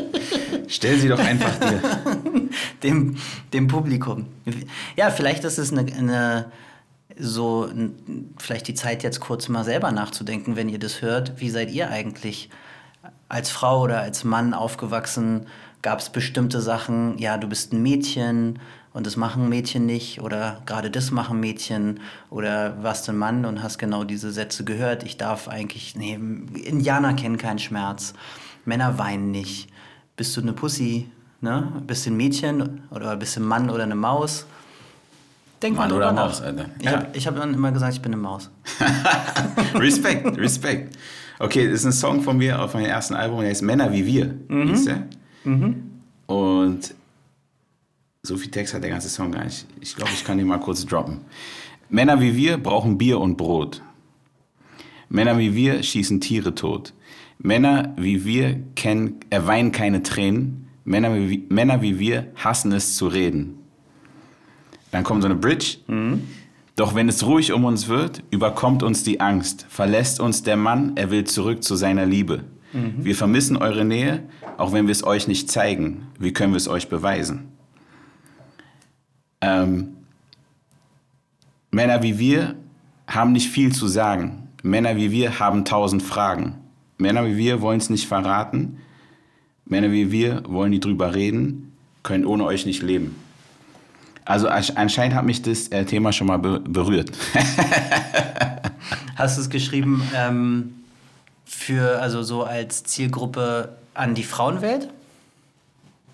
Stell 0.68 0.98
sie 1.00 1.08
doch 1.08 1.20
einfach 1.20 1.56
dir. 1.60 1.82
dem, 2.84 3.18
dem 3.54 3.68
Publikum. 3.68 4.28
Ja, 4.96 5.10
vielleicht 5.10 5.44
ist 5.44 5.58
es 5.58 5.72
eine, 5.72 5.92
eine 5.92 6.52
so 7.18 7.70
vielleicht 8.38 8.68
die 8.68 8.74
Zeit 8.74 9.04
jetzt 9.04 9.20
kurz 9.20 9.50
mal 9.50 9.64
selber 9.64 9.92
nachzudenken, 9.92 10.56
wenn 10.56 10.70
ihr 10.70 10.80
das 10.80 11.02
hört. 11.02 11.40
Wie 11.42 11.50
seid 11.50 11.72
ihr 11.72 11.90
eigentlich 11.90 12.50
als 13.28 13.50
Frau 13.50 13.82
oder 13.82 14.00
als 14.00 14.24
Mann 14.24 14.54
aufgewachsen? 14.54 15.48
Gab 15.82 16.00
es 16.00 16.10
bestimmte 16.10 16.60
Sachen? 16.62 17.18
Ja, 17.18 17.38
du 17.38 17.48
bist 17.48 17.72
ein 17.74 17.82
Mädchen 17.82 18.60
und 18.92 19.06
das 19.06 19.16
machen 19.16 19.48
Mädchen 19.48 19.86
nicht 19.86 20.20
oder 20.22 20.62
gerade 20.66 20.92
das 20.92 21.12
machen 21.12 21.40
Mädchen 21.40 22.00
oder 22.30 22.82
warst 22.84 23.08
du 23.08 23.14
ein 23.14 23.18
Mann 23.18 23.46
und 23.46 23.64
hast 23.64 23.78
genau 23.78 24.04
diese 24.04 24.32
Sätze 24.32 24.66
gehört. 24.66 25.04
Ich 25.04 25.16
darf 25.18 25.48
eigentlich, 25.48 25.96
nee, 25.96 26.20
Indianer 26.64 27.14
kennen 27.14 27.38
keinen 27.38 27.60
Schmerz, 27.60 28.14
Männer 28.66 28.98
weinen 28.98 29.32
nicht. 29.32 29.70
Bist 30.18 30.36
du 30.36 30.42
eine 30.42 30.52
Pussy? 30.54 31.10
Ne? 31.40 31.72
Bist 31.88 32.06
du 32.06 32.10
ein 32.10 32.18
Mädchen 32.18 32.82
oder 32.92 33.16
bist 33.16 33.38
du 33.38 33.40
ein 33.40 33.46
Mann 33.46 33.70
oder 33.70 33.84
eine 33.84 33.96
Maus? 33.96 34.46
Denk 35.62 35.78
Mann 35.78 35.88
mal 35.90 35.94
drüber 35.94 36.12
nach. 36.12 36.26
Maus, 36.28 36.42
Alter. 36.42 36.66
Ich 36.80 36.86
Ja. 36.86 36.92
habe 37.04 37.20
hab 37.20 37.36
dann 37.38 37.54
immer 37.54 37.72
gesagt, 37.72 37.94
ich 37.94 38.02
bin 38.02 38.12
eine 38.14 38.22
Maus. 38.22 38.50
Respekt, 39.76 40.38
Respekt. 40.38 40.98
Okay, 41.40 41.66
das 41.70 41.82
ist 41.82 41.86
ein 41.86 41.92
Song 41.94 42.22
von 42.22 42.38
mir 42.38 42.62
auf 42.62 42.74
meinem 42.74 42.86
ersten 42.88 43.14
Album, 43.14 43.40
der 43.40 43.50
heißt 43.50 43.62
Männer 43.62 43.92
wie 43.94 44.06
wir. 44.06 44.36
hieß 44.50 44.86
der. 44.86 45.04
Und 46.28 46.96
so 48.24 48.38
viel 48.38 48.52
Text 48.52 48.74
hat 48.74 48.84
der 48.84 48.92
ganze 48.92 49.10
Song 49.10 49.32
gar 49.32 49.44
nicht. 49.44 49.66
Ich 49.82 49.96
glaube, 49.96 50.12
ich 50.14 50.24
kann 50.24 50.38
den 50.38 50.48
mal 50.48 50.60
kurz 50.60 50.86
droppen. 50.86 51.22
Männer 51.90 52.22
wie 52.22 52.36
wir 52.36 52.58
brauchen 52.58 52.98
Bier 52.98 53.20
und 53.20 53.38
Brot. 53.38 53.82
Männer 55.10 55.38
wie 55.40 55.56
wir 55.56 55.82
schießen 55.82 56.22
Tiere 56.22 56.54
tot. 56.54 56.94
Männer 57.40 57.94
wie 57.98 58.26
wir 58.26 58.62
kennen, 58.76 59.22
äh, 59.30 59.42
weinen 59.46 59.72
keine 59.72 60.04
Tränen. 60.04 60.68
Männer 60.84 61.16
wie, 61.16 61.46
Männer 61.50 61.82
wie 61.82 61.98
wir 61.98 62.28
hassen 62.36 62.72
es 62.72 62.96
zu 62.96 63.08
reden. 63.08 63.58
Dann 64.92 65.04
kommt 65.04 65.22
so 65.22 65.28
eine 65.28 65.38
Bridge. 65.38 65.78
Doch 66.76 66.96
wenn 66.96 67.10
es 67.10 67.26
ruhig 67.26 67.52
um 67.52 67.66
uns 67.66 67.88
wird, 67.88 68.24
überkommt 68.32 68.84
uns 68.84 69.04
die 69.04 69.20
Angst, 69.20 69.66
verlässt 69.70 70.20
uns 70.20 70.44
der 70.44 70.56
Mann, 70.56 70.94
er 70.96 71.12
will 71.12 71.26
zurück 71.26 71.64
zu 71.64 71.76
seiner 71.76 72.06
Liebe. 72.06 72.46
Wir 72.72 73.16
vermissen 73.16 73.58
eure 73.58 73.84
Nähe, 73.84 74.24
auch 74.58 74.72
wenn 74.74 74.86
wir 74.86 74.92
es 74.92 75.04
euch 75.04 75.28
nicht 75.28 75.50
zeigen. 75.50 76.08
Wie 76.20 76.34
können 76.34 76.54
wir 76.54 76.58
es 76.58 76.68
euch 76.68 76.88
beweisen? 76.88 77.48
Ähm, 79.42 79.96
Männer 81.72 82.04
wie 82.04 82.20
wir 82.20 82.56
haben 83.08 83.32
nicht 83.32 83.50
viel 83.50 83.72
zu 83.74 83.88
sagen. 83.88 84.50
Männer 84.62 84.96
wie 84.98 85.12
wir 85.12 85.40
haben 85.40 85.66
tausend 85.66 86.04
Fragen. 86.04 86.56
Männer 86.98 87.26
wie 87.26 87.38
wir 87.38 87.62
wollen 87.62 87.80
es 87.80 87.90
nicht 87.90 88.08
verraten. 88.08 88.78
Männer 89.66 89.92
wie 89.92 90.12
wir 90.12 90.44
wollen 90.48 90.72
nie 90.72 90.80
drüber 90.80 91.16
reden, 91.16 91.72
können 92.04 92.26
ohne 92.26 92.44
euch 92.44 92.66
nicht 92.66 92.82
leben. 92.84 93.16
Also 94.26 94.48
ansch- 94.50 94.76
anscheinend 94.76 95.16
hat 95.16 95.26
mich 95.26 95.42
das 95.42 95.70
äh, 95.70 95.86
Thema 95.86 96.12
schon 96.12 96.28
mal 96.28 96.38
be 96.38 96.60
berührt. 96.60 97.12
Hast 99.16 99.38
du 99.38 99.42
es 99.42 99.50
geschrieben 99.50 100.02
ähm, 100.16 100.74
für, 101.50 102.00
also 102.02 102.22
so 102.24 102.44
als 102.44 102.84
Zielgruppe 102.84 103.78
an 103.94 104.14
die 104.16 104.24
Frauenwelt? 104.24 104.90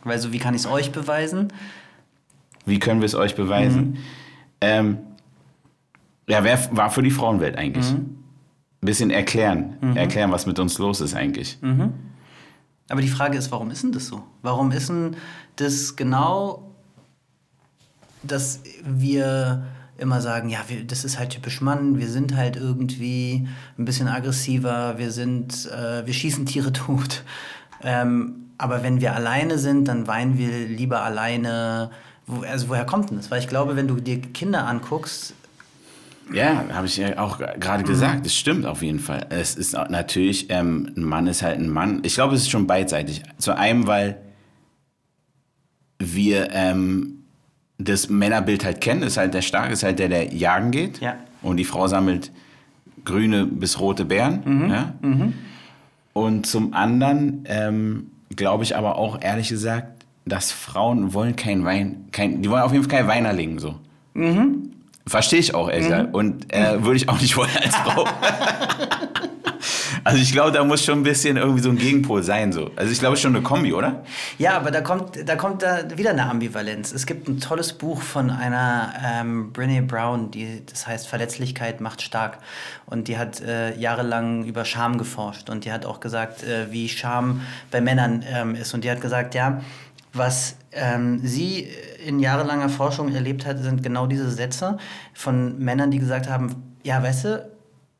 Weil 0.04 0.20
so, 0.20 0.32
wie 0.32 0.40
kann 0.40 0.54
ich 0.54 0.62
es 0.62 0.68
euch 0.68 0.92
beweisen? 0.92 1.52
Wie 2.66 2.80
können 2.80 3.02
wir 3.02 3.06
es 3.06 3.16
euch 3.16 3.36
beweisen? 3.36 3.98
Ähm, 4.62 4.98
ja, 6.28 6.44
wer 6.44 6.60
war 6.76 6.90
für 6.90 7.04
die 7.04 7.12
Frauenwelt 7.12 7.58
eigentlich? 7.58 7.86
Bisschen 8.82 9.12
erklären, 9.12 9.78
erklären, 9.96 10.32
was 10.32 10.46
mit 10.46 10.58
uns 10.60 10.78
los 10.78 11.02
ist 11.02 11.16
eigentlich. 11.16 11.58
Aber 12.90 13.02
die 13.02 13.08
Frage 13.08 13.38
ist, 13.38 13.52
warum 13.52 13.72
ist 13.72 13.84
denn 13.84 13.92
das 13.92 14.08
so? 14.08 14.24
Warum 14.42 14.72
ist 14.72 14.90
denn 14.90 15.16
das 15.56 15.96
genau, 15.96 16.72
dass 18.24 18.62
wir 18.84 19.66
immer 19.98 20.22
sagen, 20.22 20.50
ja, 20.50 20.60
wir, 20.68 20.84
das 20.84 21.06
ist 21.06 21.20
halt 21.20 21.32
typisch 21.32 21.62
Mann, 21.62 22.00
wir 22.00 22.08
sind 22.10 22.36
halt 22.36 22.56
irgendwie 22.56 23.48
ein 23.78 23.86
bisschen 23.86 24.08
aggressiver, 24.08 24.98
wir 24.98 25.12
sind, 25.12 25.70
äh, 25.72 26.06
wir 26.06 26.14
schießen 26.14 26.46
Tiere 26.46 26.74
tot. 26.74 27.24
Ähm, 27.84 28.52
aber 28.58 28.84
wenn 28.84 29.02
wir 29.02 29.16
alleine 29.16 29.58
sind, 29.58 29.88
dann 29.88 30.08
weinen 30.08 30.38
wir 30.38 30.68
lieber 30.68 31.02
alleine. 31.02 31.92
Wo, 32.26 32.42
also 32.42 32.70
woher 32.70 32.86
kommt 32.86 33.10
denn 33.10 33.18
das? 33.18 33.30
Weil 33.30 33.40
ich 33.40 33.48
glaube, 33.48 33.76
wenn 33.76 33.88
du 33.88 33.96
dir 33.96 34.22
Kinder 34.22 34.66
anguckst, 34.66 35.34
Ja, 36.34 36.64
habe 36.74 36.88
ich 36.88 36.98
ja 36.98 37.20
auch 37.20 37.38
gerade 37.38 37.84
gesagt. 37.84 38.26
Das 38.26 38.34
stimmt 38.34 38.66
auf 38.66 38.82
jeden 38.82 39.00
Fall. 39.00 39.28
Es 39.30 39.56
ist 39.56 39.74
natürlich, 39.74 40.50
ähm, 40.50 40.92
ein 40.98 41.04
Mann 41.04 41.28
ist 41.28 41.44
halt 41.44 41.60
ein 41.60 41.70
Mann. 41.70 42.00
Ich 42.04 42.16
glaube, 42.16 42.34
es 42.36 42.42
ist 42.42 42.50
schon 42.50 42.66
beidseitig. 42.66 43.22
Zu 43.38 43.56
einem, 43.56 43.86
weil 43.86 44.22
wir 46.00 46.50
ähm, 46.52 47.25
das 47.78 48.10
Männerbild 48.10 48.64
halt 48.64 48.82
kennen, 48.82 49.04
ist 49.04 49.18
halt 49.18 49.34
der 49.34 49.42
Starke, 49.42 49.74
ist 49.74 49.84
halt 49.84 50.00
der, 50.00 50.10
der 50.10 50.34
jagen 50.34 50.72
geht. 50.72 51.02
Ja. 51.02 51.16
Und 51.42 51.58
die 51.58 51.66
Frau 51.66 51.88
sammelt 51.88 52.32
grüne 53.04 53.46
bis 53.46 53.80
rote 53.80 54.06
Beeren. 54.06 54.42
Mhm. 54.46 54.70
Ja? 54.70 54.94
Und 56.14 56.48
zum 56.48 56.74
anderen 56.74 57.44
ähm, 57.46 58.12
glaube 58.36 58.64
ich 58.64 58.76
aber 58.76 58.98
auch 58.98 59.22
ehrlich 59.22 59.50
gesagt, 59.50 60.06
dass 60.26 60.52
Frauen 60.52 61.14
wollen 61.14 61.36
kein 61.36 61.66
Wein, 61.66 62.06
kein, 62.12 62.42
die 62.42 62.50
wollen 62.50 62.64
auf 62.64 62.72
jeden 62.72 62.84
Fall 62.84 63.00
kein 63.00 63.08
Weinerling 63.08 63.60
so. 63.60 63.76
Mhm. 64.14 64.72
Verstehe 65.06 65.40
ich 65.40 65.54
auch, 65.54 65.70
ehrlich 65.70 65.86
gesagt. 65.86 66.16
Und 66.16 66.52
äh, 66.52 66.84
würde 66.84 66.96
ich 66.96 67.10
auch 67.10 67.22
nicht 67.22 67.38
wollen 67.38 67.52
als 67.62 67.76
Frau. 67.76 68.08
also 70.06 70.22
ich 70.22 70.32
glaube, 70.32 70.52
da 70.52 70.64
muss 70.64 70.86
schon 70.86 71.00
ein 71.00 71.04
bisschen 71.04 71.36
irgendwie 71.36 71.64
so 71.64 71.70
ein 71.70 71.78
Gegenpol 71.78 72.22
sein. 72.22 72.54
So. 72.54 72.70
Also 72.76 72.92
ich 72.92 73.00
glaube 73.00 73.18
schon 73.18 73.36
eine 73.36 73.44
Kombi, 73.44 73.74
oder? 73.74 74.04
Ja, 74.38 74.56
aber 74.56 74.70
da 74.70 74.82
kommt, 74.82 75.28
da 75.28 75.36
kommt 75.36 75.64
da 75.64 75.98
wieder 75.98 76.12
eine 76.12 76.30
Ambivalenz. 76.30 76.92
Es 76.92 77.08
gibt 77.08 77.28
ein 77.28 77.40
tolles 77.40 77.74
Buch 77.74 78.04
von 78.04 78.30
einer 78.30 78.94
ähm, 79.04 79.52
Brene 79.52 79.82
Brown, 79.82 80.30
die, 80.30 80.64
das 80.64 80.86
heißt 80.86 81.08
Verletzlichkeit 81.08 81.82
macht 81.82 82.04
stark. 82.04 82.38
Und 82.86 83.08
die 83.08 83.18
hat 83.18 83.42
äh, 83.42 83.76
jahrelang 83.78 84.46
über 84.46 84.64
Scham 84.64 85.00
geforscht. 85.00 85.50
Und 85.50 85.66
die 85.66 85.72
hat 85.72 85.88
auch 85.88 86.00
gesagt, 86.00 86.44
äh, 86.44 86.72
wie 86.72 86.88
Scham 86.88 87.42
bei 87.72 87.82
Männern 87.82 88.24
ähm, 88.32 88.54
ist. 88.54 88.76
Und 88.76 88.84
die 88.84 88.92
hat 88.92 89.02
gesagt, 89.02 89.34
ja, 89.34 89.62
was 90.14 90.56
ähm, 90.72 91.20
sie 91.24 91.68
in 92.06 92.20
jahrelanger 92.20 92.70
Forschung 92.70 93.12
erlebt 93.12 93.48
hat, 93.48 93.58
sind 93.58 93.82
genau 93.82 94.06
diese 94.06 94.30
Sätze 94.30 94.78
von 95.16 95.58
Männern, 95.58 95.90
die 95.90 95.98
gesagt 95.98 96.30
haben, 96.30 96.76
ja, 96.84 97.02
weißt 97.02 97.26
du, 97.26 97.55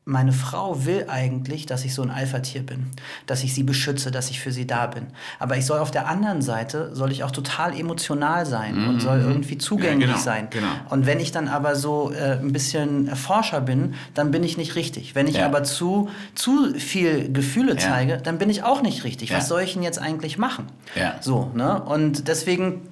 meine 0.08 0.32
Frau 0.32 0.84
will 0.86 1.06
eigentlich, 1.08 1.66
dass 1.66 1.84
ich 1.84 1.92
so 1.92 2.00
ein 2.00 2.10
Alpha-Tier 2.12 2.64
bin, 2.64 2.86
dass 3.26 3.42
ich 3.42 3.52
sie 3.54 3.64
beschütze, 3.64 4.12
dass 4.12 4.30
ich 4.30 4.38
für 4.38 4.52
sie 4.52 4.64
da 4.64 4.86
bin. 4.86 5.08
Aber 5.40 5.56
ich 5.56 5.66
soll 5.66 5.80
auf 5.80 5.90
der 5.90 6.06
anderen 6.06 6.42
Seite, 6.42 6.94
soll 6.94 7.10
ich 7.10 7.24
auch 7.24 7.32
total 7.32 7.76
emotional 7.76 8.46
sein 8.46 8.86
und 8.86 9.00
soll 9.00 9.20
irgendwie 9.20 9.58
zugänglich 9.58 10.06
genau, 10.08 10.20
sein. 10.20 10.46
genau. 10.50 10.68
Und 10.90 11.06
wenn 11.06 11.18
ich 11.18 11.32
dann 11.32 11.48
aber 11.48 11.74
so 11.74 12.12
äh, 12.12 12.38
ein 12.38 12.52
bisschen 12.52 13.14
Forscher 13.16 13.60
bin, 13.60 13.94
dann 14.14 14.30
bin 14.30 14.44
ich 14.44 14.56
nicht 14.56 14.76
richtig. 14.76 15.16
Wenn 15.16 15.26
ich 15.26 15.38
Ja. 15.38 15.46
aber 15.46 15.64
zu, 15.64 16.08
zu 16.36 16.72
viel 16.78 17.32
Gefühle 17.32 17.76
zeige, 17.76 18.18
dann 18.18 18.38
bin 18.38 18.48
ich 18.48 18.62
auch 18.62 18.82
nicht 18.82 19.02
richtig. 19.02 19.30
Ja. 19.30 19.38
Was 19.38 19.48
soll 19.48 19.62
ich 19.62 19.72
denn 19.72 19.82
jetzt 19.82 19.98
eigentlich 20.00 20.38
machen? 20.38 20.66
Ja. 20.94 21.16
So, 21.20 21.50
ne? 21.52 21.82
Und 21.82 22.28
deswegen 22.28 22.82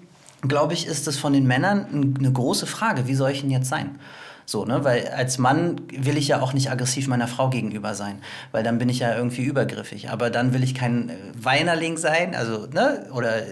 glaube 0.43 0.75
ich, 0.75 0.89
ist 0.89 1.07
es 1.07 1.17
von 1.17 1.33
den 1.33 1.47
Männern 1.47 1.87
ein- 1.93 2.15
eine 2.19 2.33
große 2.33 2.67
Frage, 2.67 3.07
wie 3.07 3.15
soll 3.15 3.31
ich 3.31 3.43
denn 3.43 3.51
jetzt 3.51 3.69
sein? 3.69 4.01
So, 4.47 4.65
ne? 4.65 4.85
Weil 4.85 5.09
als 5.09 5.39
Mann 5.39 5.81
will 5.91 6.17
ich 6.17 6.29
ja 6.29 6.41
auch 6.41 6.53
nicht 6.53 6.71
aggressiv 6.71 7.09
meiner 7.09 7.29
Frau 7.29 7.51
gegenüber 7.51 7.95
sein, 7.95 8.19
weil 8.53 8.63
dann 8.63 8.79
bin 8.79 8.89
ich 8.89 8.99
ja 8.99 9.17
irgendwie 9.17 9.43
übergriffig. 9.45 10.11
Aber 10.11 10.31
dann 10.31 10.53
will 10.53 10.63
ich 10.63 10.75
kein 10.75 11.09
äh, 11.09 11.15
Weinerling 11.41 11.97
sein, 11.97 12.35
also, 12.35 12.67
ne? 12.67 13.07
Oder 13.13 13.47
äh, 13.47 13.49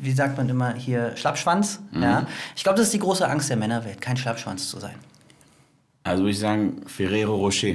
wie 0.00 0.12
sagt 0.12 0.36
man 0.36 0.48
immer 0.48 0.74
hier, 0.74 1.16
Schlappschwanz. 1.16 1.80
Ja? 1.92 2.26
Ich 2.54 2.62
glaube, 2.62 2.76
das 2.76 2.88
ist 2.88 2.94
die 2.94 2.98
große 2.98 3.26
Angst 3.26 3.48
der 3.48 3.56
Männerwelt, 3.56 4.00
kein 4.00 4.16
Schlappschwanz 4.16 4.68
zu 4.68 4.78
sein. 4.78 4.94
Also 6.04 6.22
würde 6.22 6.32
ich 6.32 6.38
sagen, 6.38 6.82
Ferrero 6.86 7.34
Rocher. 7.34 7.74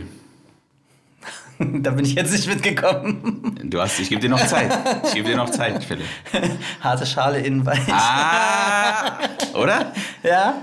da 1.59 1.91
bin 1.91 2.05
ich 2.05 2.15
jetzt 2.15 2.31
nicht 2.31 2.47
mitgekommen. 2.47 3.59
Du 3.63 3.81
hast, 3.81 3.99
ich 3.99 4.09
gebe 4.09 4.21
dir 4.21 4.29
noch 4.29 4.45
Zeit. 4.45 4.71
Ich 5.05 5.13
gebe 5.13 5.29
dir 5.29 5.37
noch 5.37 5.49
Zeit, 5.49 5.83
Philipp. 5.83 6.05
Harte 6.81 7.05
Schale 7.05 7.39
innen 7.39 7.65
weich. 7.65 7.91
Ah, 7.91 9.19
oder? 9.53 9.91
Ja. 10.23 10.61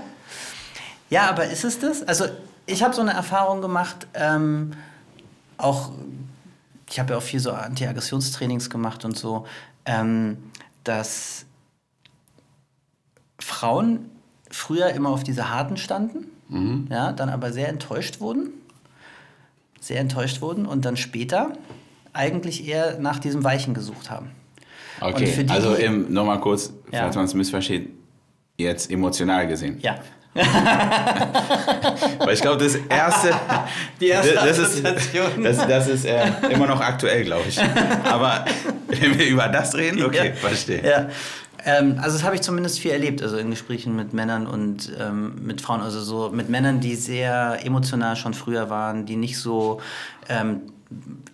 Ja, 1.09 1.29
aber 1.29 1.45
ist 1.45 1.63
es 1.63 1.79
das? 1.79 2.03
Also, 2.07 2.25
ich 2.65 2.83
habe 2.83 2.93
so 2.93 3.01
eine 3.01 3.11
Erfahrung 3.13 3.61
gemacht, 3.61 4.07
ähm, 4.13 4.71
auch, 5.57 5.91
ich 6.89 6.99
habe 6.99 7.13
ja 7.13 7.17
auch 7.17 7.23
viel 7.23 7.39
so 7.39 7.51
Anti-Aggressionstrainings 7.51 8.69
gemacht 8.69 9.05
und 9.05 9.17
so, 9.17 9.45
ähm, 9.85 10.37
dass 10.83 11.45
Frauen 13.39 14.09
früher 14.51 14.89
immer 14.89 15.09
auf 15.09 15.23
diese 15.23 15.49
harten 15.49 15.77
standen, 15.77 16.87
ja, 16.89 17.11
dann 17.11 17.29
aber 17.29 17.53
sehr 17.53 17.69
enttäuscht 17.69 18.19
wurden, 18.19 18.49
sehr 19.79 19.99
enttäuscht 19.99 20.41
wurden 20.41 20.65
und 20.65 20.83
dann 20.85 20.97
später 20.97 21.53
eigentlich 22.11 22.67
eher 22.67 22.99
nach 22.99 23.19
diesem 23.19 23.43
Weichen 23.43 23.75
gesucht 23.75 24.09
haben. 24.09 24.31
Okay, 24.99 25.43
die, 25.43 25.49
also 25.49 25.75
nochmal 26.09 26.39
kurz, 26.41 26.73
Ja. 26.91 27.01
falls 27.03 27.15
man 27.15 27.25
es 27.25 27.33
missversteht, 27.35 27.91
jetzt 28.57 28.89
emotional 28.91 29.47
gesehen. 29.47 29.77
Ja. 29.81 29.99
Weil 32.19 32.33
ich 32.33 32.41
glaube, 32.41 32.63
das 32.63 32.75
erste, 32.75 33.31
Die 33.99 34.07
erste 34.09 34.33
das 34.35 34.57
ist, 34.57 34.83
das, 34.85 35.67
das 35.67 35.87
ist 35.87 36.05
äh, 36.05 36.27
immer 36.49 36.67
noch 36.67 36.79
aktuell, 36.81 37.23
glaube 37.23 37.45
ich. 37.47 37.59
Aber 38.03 38.45
wenn 38.87 39.17
wir 39.17 39.27
über 39.27 39.47
das 39.47 39.75
reden, 39.75 40.03
okay, 40.03 40.29
Ja. 40.29 40.33
verstehe. 40.35 40.83
Ja. 40.87 41.09
Ähm, 41.65 41.97
also 42.01 42.15
das 42.17 42.23
habe 42.23 42.35
ich 42.35 42.41
zumindest 42.41 42.79
viel 42.79 42.91
erlebt, 42.91 43.21
also 43.21 43.37
in 43.37 43.49
Gesprächen 43.49 43.95
mit 43.95 44.13
Männern 44.13 44.47
und 44.47 44.91
ähm, 44.99 45.33
mit 45.45 45.61
Frauen, 45.61 45.81
also 45.81 45.99
so 46.01 46.29
mit 46.29 46.47
Männern, 46.49 46.79
die 46.79 46.95
sehr 46.95 47.59
emotional 47.65 48.15
schon 48.15 48.33
früher 48.33 48.69
waren, 48.69 49.05
die 49.05 49.17
nicht 49.17 49.37
so 49.37 49.81
ähm, 50.29 50.61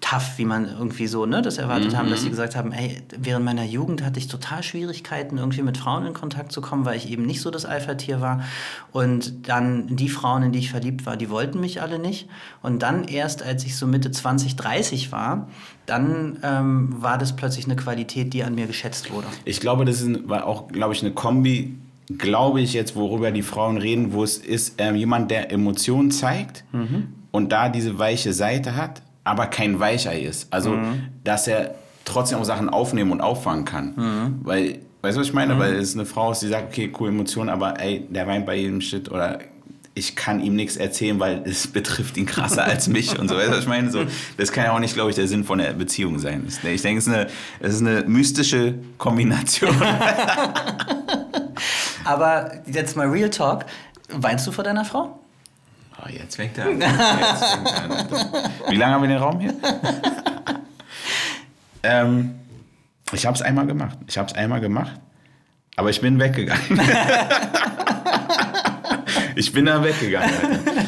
tough, 0.01 0.38
wie 0.38 0.43
man 0.43 0.65
irgendwie 0.65 1.07
so 1.07 1.25
ne, 1.25 1.41
das 1.41 1.57
erwartet 1.57 1.95
haben, 1.95 2.09
dass 2.09 2.24
sie 2.24 2.29
gesagt 2.29 2.57
haben, 2.57 2.74
ey, 2.74 3.01
während 3.17 3.45
meiner 3.45 3.63
Jugend 3.63 4.03
hatte 4.03 4.19
ich 4.19 4.27
total 4.27 4.63
Schwierigkeiten, 4.63 5.38
irgendwie 5.38 5.62
mit 5.62 5.77
Frauen 5.77 6.05
in 6.05 6.13
Kontakt 6.13 6.51
zu 6.51 6.59
kommen, 6.59 6.83
weil 6.83 6.97
ich 6.97 7.09
eben 7.09 7.25
nicht 7.25 7.41
so 7.41 7.51
das 7.51 7.65
Alpha-Tier 7.65 8.19
war. 8.19 8.43
Und 8.91 9.47
dann 9.47 9.95
die 9.95 10.09
Frauen, 10.09 10.43
in 10.43 10.51
die 10.51 10.59
ich 10.59 10.71
verliebt 10.71 11.05
war, 11.05 11.15
die 11.15 11.29
wollten 11.29 11.62
mich 11.62 11.81
alle 11.81 12.00
nicht. 12.00 12.27
Und 12.62 12.81
dann 12.81 13.05
erst, 13.05 13.43
als 13.43 13.63
ich 13.65 13.77
so 13.77 13.88
Mitte 13.88 14.12
20, 14.12 14.57
30 14.57 15.13
war, 15.13 15.47
dann 15.85 16.38
ähm, 16.43 17.01
war 17.01 17.17
das 17.17 17.35
plötzlich 17.35 17.65
eine 17.65 17.77
Qualität, 17.77 18.33
die 18.33 18.43
an 18.43 18.55
mir 18.55 18.67
geschätzt 18.67 19.12
wurde. 19.12 19.27
Ich 19.45 19.62
glaube, 19.62 19.85
das 19.85 20.01
ist 20.01 20.29
auch, 20.29 20.67
glaube 20.67 20.93
ich, 20.93 21.01
eine 21.01 21.13
Kombi, 21.13 21.77
glaube 22.17 22.59
ich 22.59 22.74
jetzt, 22.74 22.97
worüber 22.97 23.31
die 23.31 23.41
Frauen 23.41 23.77
reden, 23.77 24.12
wo 24.12 24.24
es 24.24 24.38
ist, 24.38 24.75
ähm, 24.79 24.95
jemand, 24.95 25.31
der 25.31 25.51
Emotionen 25.51 26.12
zeigt 26.12 26.65
und 27.31 27.51
da 27.51 27.69
diese 27.69 28.00
weiche 28.00 28.31
Seite 28.33 28.75
hat, 28.75 29.01
aber 29.25 29.48
kein 29.48 29.79
Weichei 29.82 30.22
ist. 30.22 30.48
Also, 30.53 30.77
dass 31.25 31.48
er 31.48 31.75
trotzdem 32.05 32.39
auch 32.39 32.46
Sachen 32.46 32.70
aufnehmen 32.70 33.12
und 33.12 33.20
auffangen 33.20 33.65
kann. 33.65 34.39
Weil, 34.44 34.79
weißt 35.01 35.17
du, 35.17 35.22
was 35.22 35.27
ich 35.27 35.34
meine? 35.34 35.60
Weil 35.60 35.74
es 35.75 35.96
eine 35.96 36.05
Frau 36.05 36.32
ist, 36.32 36.41
die 36.41 36.48
sagt, 36.48 36.72
okay, 36.72 36.94
cool 37.00 37.10
Emotionen, 37.10 37.50
aber 37.50 37.79
ey, 37.82 38.08
der 38.10 38.27
weint 38.27 38.46
bei 38.46 38.55
jedem 38.55 38.79
Shit 38.79 39.12
oder 39.12 39.39
ich 39.98 40.15
kann 40.15 40.41
ihm 40.41 40.55
nichts 40.55 40.75
erzählen, 40.75 41.20
weil 41.20 41.41
es 41.46 41.67
betrifft 41.74 42.17
ihn 42.17 42.25
krasser 42.25 42.63
als 42.65 42.88
mich 42.88 43.17
und 43.17 43.29
so. 43.29 43.36
Weißt 43.36 43.48
du, 43.48 43.51
was 43.53 43.60
ich 43.62 43.67
meine? 43.67 43.89
So, 43.89 44.05
das 44.38 44.51
kann 44.51 44.65
ja 44.65 44.74
auch 44.74 44.79
nicht, 44.79 44.94
glaube 44.94 45.10
ich, 45.10 45.15
der 45.15 45.27
Sinn 45.27 45.44
von 45.44 45.58
der 45.58 45.74
Beziehung 45.74 46.20
sein. 46.20 46.46
Ich 46.48 46.82
denke, 46.82 47.00
es 47.00 47.08
ist 47.08 47.13
eine, 47.13 47.27
es 47.62 47.75
ist 47.75 47.82
eine 47.82 48.03
mystische 48.03 48.75
Kombination. 48.98 49.75
Aber 52.03 52.51
jetzt 52.67 52.96
mal 52.96 53.08
Real 53.08 53.29
Talk. 53.32 53.65
Weinst 54.10 54.46
du 54.46 54.51
vor 54.51 54.63
deiner 54.63 54.86
Frau? 54.86 55.20
Oh, 56.05 56.09
jetzt 56.12 56.35
fängt 56.35 56.57
er 56.57 56.65
an. 56.65 56.81
Jetzt 56.81 56.89
fängt 56.89 57.67
er 57.67 57.83
an. 57.83 57.91
Wie 58.69 58.75
lange 58.75 58.93
haben 58.93 59.01
wir 59.01 59.09
den 59.09 59.17
Raum 59.17 59.39
hier? 59.39 59.53
ähm, 61.83 62.35
ich 63.12 63.25
habe 63.25 63.35
es 63.35 63.41
einmal 63.41 63.65
gemacht. 63.65 63.97
Ich 64.07 64.17
habe 64.17 64.27
es 64.27 64.35
einmal 64.35 64.62
gemacht. 64.62 65.00
Aber 65.77 65.89
ich 65.89 66.01
bin 66.01 66.19
weggegangen. 66.19 66.62
ich 69.35 69.51
bin 69.51 69.65
da 69.65 69.83
weggegangen. 69.83 70.29
Alter. 70.29 70.85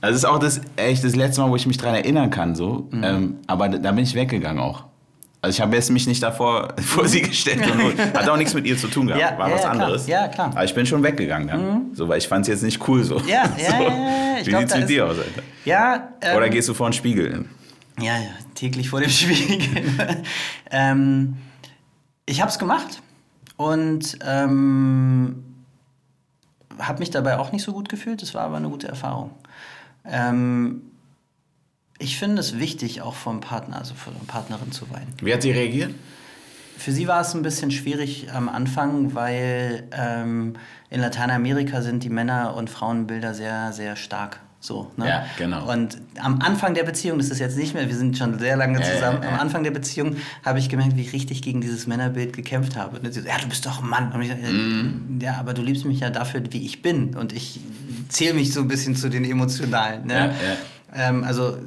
Also 0.00 0.12
das 0.12 0.16
ist 0.16 0.24
auch 0.24 0.38
das, 0.38 0.60
echt 0.76 1.04
das 1.04 1.14
letzte 1.14 1.40
Mal, 1.40 1.50
wo 1.50 1.56
ich 1.56 1.66
mich 1.66 1.76
daran 1.76 1.96
erinnern 1.96 2.30
kann. 2.30 2.54
So. 2.54 2.88
Mhm. 2.90 3.04
Ähm, 3.04 3.36
aber 3.46 3.68
da 3.68 3.92
bin 3.92 4.04
ich 4.04 4.14
weggegangen 4.14 4.62
auch. 4.62 4.84
Also 5.40 5.56
ich 5.56 5.60
habe 5.60 5.76
jetzt 5.76 5.90
mich 5.90 6.06
nicht 6.06 6.22
davor 6.22 6.74
vor 6.80 7.06
sie 7.06 7.22
gestellt. 7.22 7.60
Und, 7.70 7.98
hat 7.98 8.28
auch 8.28 8.36
nichts 8.36 8.54
mit 8.54 8.66
ihr 8.66 8.76
zu 8.76 8.88
tun 8.88 9.06
gehabt. 9.06 9.22
Ja, 9.22 9.38
War 9.38 9.48
ja, 9.48 9.54
was 9.54 9.62
ja, 9.62 9.70
klar. 9.70 9.82
anderes. 9.82 10.06
Ja, 10.06 10.28
klar. 10.28 10.48
Aber 10.48 10.64
ich 10.64 10.74
bin 10.74 10.84
schon 10.86 11.02
weggegangen 11.02 11.48
dann. 11.48 11.94
So, 11.94 12.08
weil 12.08 12.18
ich 12.18 12.26
fand 12.26 12.42
es 12.42 12.48
jetzt 12.48 12.62
nicht 12.62 12.86
cool 12.88 13.04
so. 13.04 13.18
Ja, 13.20 13.44
ja, 13.44 13.48
so. 13.56 13.82
ja, 13.82 13.88
ja, 13.88 14.38
ich 14.40 14.46
Wie 14.46 14.56
sieht's 14.56 14.72
da 14.72 14.78
mit 14.80 14.88
dir 14.88 15.06
aus, 15.06 15.18
Alter? 15.18 15.42
Ja. 15.64 16.08
Ähm, 16.20 16.36
Oder 16.36 16.48
gehst 16.48 16.68
du 16.68 16.74
vor 16.74 16.88
den 16.88 16.92
Spiegel? 16.92 17.44
Ja, 18.00 18.16
ja, 18.16 18.30
täglich 18.54 18.90
vor 18.90 19.00
dem 19.00 19.10
Spiegel. 19.10 20.22
ähm, 20.70 21.36
ich 22.26 22.40
habe 22.40 22.50
es 22.50 22.58
gemacht 22.58 23.00
und 23.56 24.18
ähm, 24.24 25.44
habe 26.78 26.98
mich 27.00 27.10
dabei 27.10 27.38
auch 27.38 27.52
nicht 27.52 27.62
so 27.62 27.72
gut 27.72 27.88
gefühlt. 27.88 28.22
Es 28.22 28.34
war 28.34 28.42
aber 28.42 28.56
eine 28.56 28.68
gute 28.68 28.88
Erfahrung. 28.88 29.30
Ähm, 30.04 30.82
ich 31.98 32.18
finde 32.18 32.40
es 32.40 32.58
wichtig, 32.58 33.02
auch 33.02 33.14
vom 33.14 33.40
Partner, 33.40 33.78
also 33.78 33.94
von 33.94 34.14
der 34.14 34.24
Partnerin 34.26 34.72
zu 34.72 34.88
weinen. 34.90 35.12
Wie 35.20 35.32
hat 35.32 35.42
sie 35.42 35.50
reagiert? 35.50 35.94
Für 36.76 36.92
sie 36.92 37.08
war 37.08 37.20
es 37.22 37.34
ein 37.34 37.42
bisschen 37.42 37.72
schwierig 37.72 38.28
am 38.32 38.48
Anfang, 38.48 39.14
weil 39.14 39.84
ähm, 39.90 40.54
in 40.90 41.00
Lateinamerika 41.00 41.82
sind 41.82 42.04
die 42.04 42.08
Männer- 42.10 42.54
und 42.54 42.70
Frauenbilder 42.70 43.34
sehr, 43.34 43.72
sehr 43.72 43.96
stark. 43.96 44.38
So, 44.60 44.90
ne? 44.96 45.08
Ja, 45.08 45.26
genau. 45.36 45.70
Und 45.70 45.98
am 46.20 46.40
Anfang 46.40 46.74
der 46.74 46.82
Beziehung, 46.82 47.18
das 47.18 47.30
ist 47.30 47.38
jetzt 47.38 47.56
nicht 47.56 47.74
mehr, 47.74 47.88
wir 47.88 47.96
sind 47.96 48.18
schon 48.18 48.38
sehr 48.40 48.56
lange 48.56 48.80
zusammen, 48.82 49.22
ja, 49.22 49.28
ja. 49.28 49.34
am 49.34 49.40
Anfang 49.40 49.62
der 49.62 49.70
Beziehung 49.70 50.16
habe 50.44 50.58
ich 50.58 50.68
gemerkt, 50.68 50.96
wie 50.96 51.02
ich 51.02 51.12
richtig 51.12 51.42
gegen 51.42 51.60
dieses 51.60 51.86
Männerbild 51.86 52.34
gekämpft 52.34 52.76
habe. 52.76 52.98
Und 52.98 53.12
sie 53.12 53.20
so, 53.20 53.28
ja, 53.28 53.38
du 53.40 53.48
bist 53.48 53.66
doch 53.66 53.82
ein 53.82 53.88
Mann. 53.88 54.20
Ich, 54.20 54.30
äh, 54.30 54.34
Mhm. 54.34 55.18
Ja, 55.20 55.36
aber 55.38 55.54
du 55.54 55.62
liebst 55.62 55.84
mich 55.84 56.00
ja 56.00 56.10
dafür, 56.10 56.42
wie 56.50 56.64
ich 56.64 56.82
bin. 56.82 57.14
Und 57.16 57.32
ich 57.32 57.60
zähle 58.08 58.34
mich 58.34 58.52
so 58.52 58.60
ein 58.60 58.68
bisschen 58.68 58.96
zu 58.96 59.08
den 59.08 59.24
Emotionalen. 59.24 60.06
Ne? 60.06 60.14
Ja, 60.14 60.26
ja. 60.26 61.08
Ähm, 61.08 61.22
also 61.24 61.58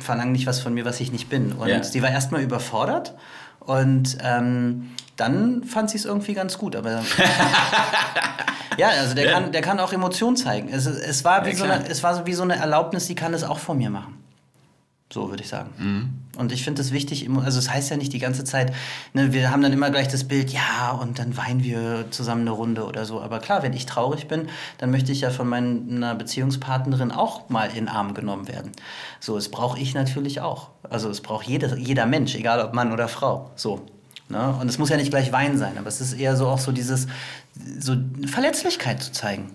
verlang 0.00 0.32
nicht 0.32 0.46
was 0.46 0.60
von 0.60 0.72
mir, 0.74 0.84
was 0.84 1.00
ich 1.00 1.12
nicht 1.12 1.28
bin. 1.28 1.52
Und 1.52 1.68
Ja. 1.68 1.82
sie 1.82 2.02
war 2.02 2.10
erstmal 2.10 2.42
überfordert 2.42 3.14
und 3.60 4.16
ähm, 4.22 4.90
dann 5.16 5.62
fand 5.64 5.90
sie 5.90 5.98
es 5.98 6.04
irgendwie 6.04 6.34
ganz 6.34 6.58
gut. 6.58 6.74
Aber 6.76 6.90
ja, 8.78 8.88
also 8.88 9.14
der, 9.14 9.26
Ja. 9.26 9.32
Kann, 9.32 9.52
der 9.52 9.60
kann 9.60 9.78
auch 9.80 9.92
Emotionen 9.92 10.36
zeigen. 10.36 10.68
Es, 10.72 10.86
es, 10.86 11.24
war 11.24 11.44
wie 11.44 11.50
Ja, 11.50 11.56
so 11.56 11.64
eine, 11.64 11.86
es 11.88 12.02
war 12.02 12.14
so 12.14 12.26
wie 12.26 12.32
so 12.34 12.42
eine 12.42 12.56
Erlaubnis, 12.56 13.06
die 13.06 13.14
kann 13.14 13.34
es 13.34 13.44
auch 13.44 13.58
von 13.58 13.78
mir 13.78 13.90
machen. 13.90 14.18
So 15.12 15.28
würde 15.28 15.42
ich 15.42 15.48
sagen. 15.48 15.70
Mhm. 15.78 16.22
Und 16.38 16.52
ich 16.52 16.64
finde 16.64 16.80
es 16.80 16.92
wichtig, 16.92 17.28
also 17.44 17.58
es 17.58 17.68
heißt 17.68 17.90
ja 17.90 17.98
nicht 17.98 18.14
die 18.14 18.18
ganze 18.18 18.44
Zeit, 18.44 18.72
ne, 19.12 19.34
wir 19.34 19.50
haben 19.50 19.60
dann 19.60 19.72
immer 19.72 19.90
gleich 19.90 20.08
das 20.08 20.24
Bild, 20.24 20.50
ja, 20.50 20.92
und 20.92 21.18
dann 21.18 21.36
weinen 21.36 21.62
wir 21.62 22.06
zusammen 22.10 22.42
eine 22.42 22.52
Runde 22.52 22.86
oder 22.86 23.04
so. 23.04 23.20
Aber 23.20 23.38
klar, 23.38 23.62
wenn 23.62 23.74
ich 23.74 23.84
traurig 23.84 24.28
bin, 24.28 24.48
dann 24.78 24.90
möchte 24.90 25.12
ich 25.12 25.20
ja 25.20 25.30
von 25.30 25.46
meiner 25.48 26.14
Beziehungspartnerin 26.14 27.12
auch 27.12 27.50
mal 27.50 27.68
in 27.68 27.74
den 27.74 27.88
Arm 27.88 28.14
genommen 28.14 28.48
werden. 28.48 28.72
So, 29.20 29.36
es 29.36 29.50
brauche 29.50 29.78
ich 29.78 29.92
natürlich 29.92 30.40
auch. 30.40 30.70
Also 30.88 31.10
es 31.10 31.20
braucht 31.20 31.46
jeder, 31.46 31.76
jeder 31.76 32.06
Mensch, 32.06 32.34
egal 32.34 32.64
ob 32.64 32.72
Mann 32.72 32.92
oder 32.92 33.08
Frau. 33.08 33.50
So. 33.54 33.82
Ne? 34.30 34.56
Und 34.58 34.68
es 34.68 34.78
muss 34.78 34.88
ja 34.88 34.96
nicht 34.96 35.10
gleich 35.10 35.30
weinen 35.32 35.58
sein, 35.58 35.76
aber 35.76 35.88
es 35.88 36.00
ist 36.00 36.14
eher 36.14 36.36
so 36.36 36.46
auch 36.46 36.58
so 36.58 36.72
dieses, 36.72 37.06
so 37.78 37.96
Verletzlichkeit 38.26 39.02
zu 39.02 39.12
zeigen 39.12 39.50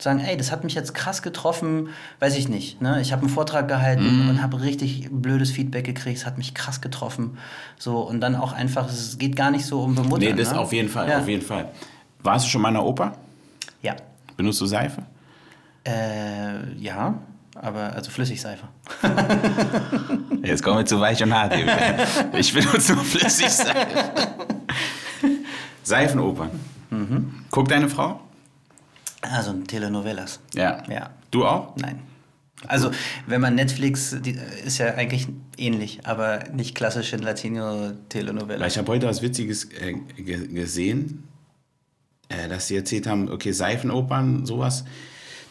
sagen, 0.00 0.20
ey, 0.20 0.36
das 0.36 0.50
hat 0.50 0.64
mich 0.64 0.74
jetzt 0.74 0.94
krass 0.94 1.22
getroffen, 1.22 1.88
weiß 2.18 2.36
ich 2.36 2.48
nicht. 2.48 2.80
Ne? 2.80 3.00
Ich 3.00 3.12
habe 3.12 3.22
einen 3.22 3.30
Vortrag 3.30 3.68
gehalten 3.68 4.28
und 4.28 4.42
habe 4.42 4.60
richtig 4.62 5.08
blödes 5.10 5.50
Feedback 5.52 5.84
gekriegt, 5.84 6.18
es 6.18 6.26
hat 6.26 6.38
mich 6.38 6.54
krass 6.54 6.80
getroffen. 6.80 7.38
So, 7.78 8.00
und 8.00 8.20
dann 8.20 8.34
auch 8.34 8.52
einfach, 8.52 8.88
es 8.88 9.18
geht 9.18 9.36
gar 9.36 9.50
nicht 9.50 9.64
so 9.64 9.82
um 9.82 9.94
Bemuttern. 9.94 10.20
Nee, 10.20 10.32
das 10.32 10.52
ne? 10.52 10.58
auf 10.58 10.72
jeden 10.72 10.88
Fall, 10.88 11.08
Ja. 11.08 11.18
auf 11.20 11.28
jeden 11.28 11.44
Fall. 11.44 11.68
Warst 12.22 12.46
du 12.46 12.50
schon 12.50 12.62
mal 12.62 12.68
in 12.68 12.74
der 12.74 12.84
Oper? 12.84 13.12
Ja. 13.82 13.94
Benutzt 14.36 14.60
du 14.60 14.66
Seife? 14.66 15.02
Äh, 15.84 16.74
ja, 16.78 17.14
aber 17.56 17.92
also 17.92 18.10
Flüssigseife. 18.10 18.64
Jetzt 20.42 20.62
kommen 20.62 20.78
wir 20.78 20.86
zu 20.86 21.00
weich 21.00 21.22
und 21.22 21.34
hart. 21.34 21.54
Ich 22.36 22.52
benutze 22.52 22.94
nur 22.94 23.04
Flüssigseife. 23.04 23.74
Seifenopern. 25.82 26.50
Mhm. 26.90 27.34
Guckt 27.50 27.70
deine 27.70 27.88
Frau? 27.88 28.20
Also 29.22 29.52
Telenovelas. 29.52 30.40
Ja. 30.54 30.82
Ja. 30.88 31.10
Du 31.30 31.46
auch? 31.46 31.76
Nein. 31.76 32.00
Also, 32.68 32.90
wenn 33.26 33.40
man 33.40 33.54
Netflix, 33.54 34.16
die, 34.20 34.38
ist 34.64 34.78
ja 34.78 34.94
eigentlich 34.94 35.26
ähnlich, 35.56 36.06
aber 36.06 36.44
nicht 36.52 36.74
klassische 36.74 37.16
Weil 37.18 37.24
Latino-Telenovela. 37.26 38.66
ich 38.66 38.78
habe 38.78 38.92
heute 38.92 39.06
was 39.06 39.22
Witziges 39.22 39.64
äh, 39.64 39.94
ge 40.16 40.46
gesehen, 40.46 41.24
äh, 42.28 42.48
dass 42.48 42.68
sie 42.68 42.76
erzählt 42.76 43.06
haben, 43.06 43.30
okay, 43.30 43.52
Seifenopern, 43.52 44.46
sowas, 44.46 44.84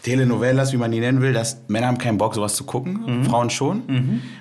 Telenovelas, 0.03 0.73
wie 0.73 0.77
man 0.77 0.91
die 0.91 0.99
nennen 0.99 1.21
will, 1.21 1.31
dass 1.33 1.61
Männer 1.67 1.87
haben 1.87 1.97
keinen 1.97 2.17
Bock, 2.17 2.33
sowas 2.35 2.55
zu 2.55 2.63
gucken, 2.63 3.23
Frauen 3.23 3.49
schon. 3.49 3.83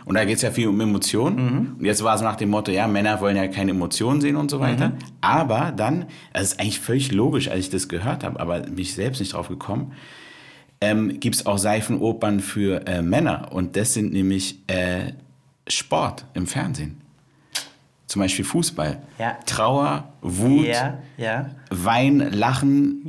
Und 0.07 0.15
da 0.15 0.25
geht 0.25 0.37
es 0.37 0.43
ja 0.43 0.51
viel 0.51 0.69
um 0.69 0.81
Emotionen. 0.81 1.77
Und 1.79 1.85
jetzt 1.85 2.03
war 2.03 2.15
es 2.15 2.23
nach 2.23 2.37
dem 2.37 2.49
Motto, 2.51 2.71
ja, 2.73 2.87
Männer 2.87 3.21
wollen 3.21 3.37
ja 3.37 3.47
keine 3.49 3.73
Emotionen 3.73 4.21
sehen 4.21 4.37
und 4.37 4.51
so 4.51 4.59
weiter. 4.61 4.93
Aber 5.21 5.73
dann, 5.77 6.07
das 6.33 6.45
ist 6.45 6.61
eigentlich 6.61 6.81
völlig 6.81 7.13
logisch, 7.13 7.49
als 7.49 7.61
ich 7.61 7.71
das 7.71 7.89
gehört 7.89 8.25
habe, 8.25 8.41
aber 8.41 8.61
bin 8.61 8.79
ich 8.79 8.95
selbst 8.95 9.21
nicht 9.21 9.35
drauf 9.35 9.49
gekommen, 9.49 9.93
ähm, 10.81 11.21
gibt 11.21 11.37
es 11.37 11.45
auch 11.45 11.59
Seifenopern 11.59 12.41
für 12.41 12.87
äh, 12.87 13.03
Männer. 13.03 13.49
Und 13.53 13.77
das 13.77 13.93
sind 13.93 14.13
nämlich 14.13 14.61
äh, 14.67 15.13
Sport 15.69 16.25
im 16.33 16.47
Fernsehen. 16.47 17.03
Zum 18.11 18.19
Beispiel 18.19 18.45
Fußball. 18.45 18.99
Ja. 19.21 19.39
Trauer, 19.47 20.09
Wut, 20.21 20.67
Ja, 20.67 20.99
ja, 21.17 21.51
Wein, 21.71 22.19
Lachen. 22.19 23.09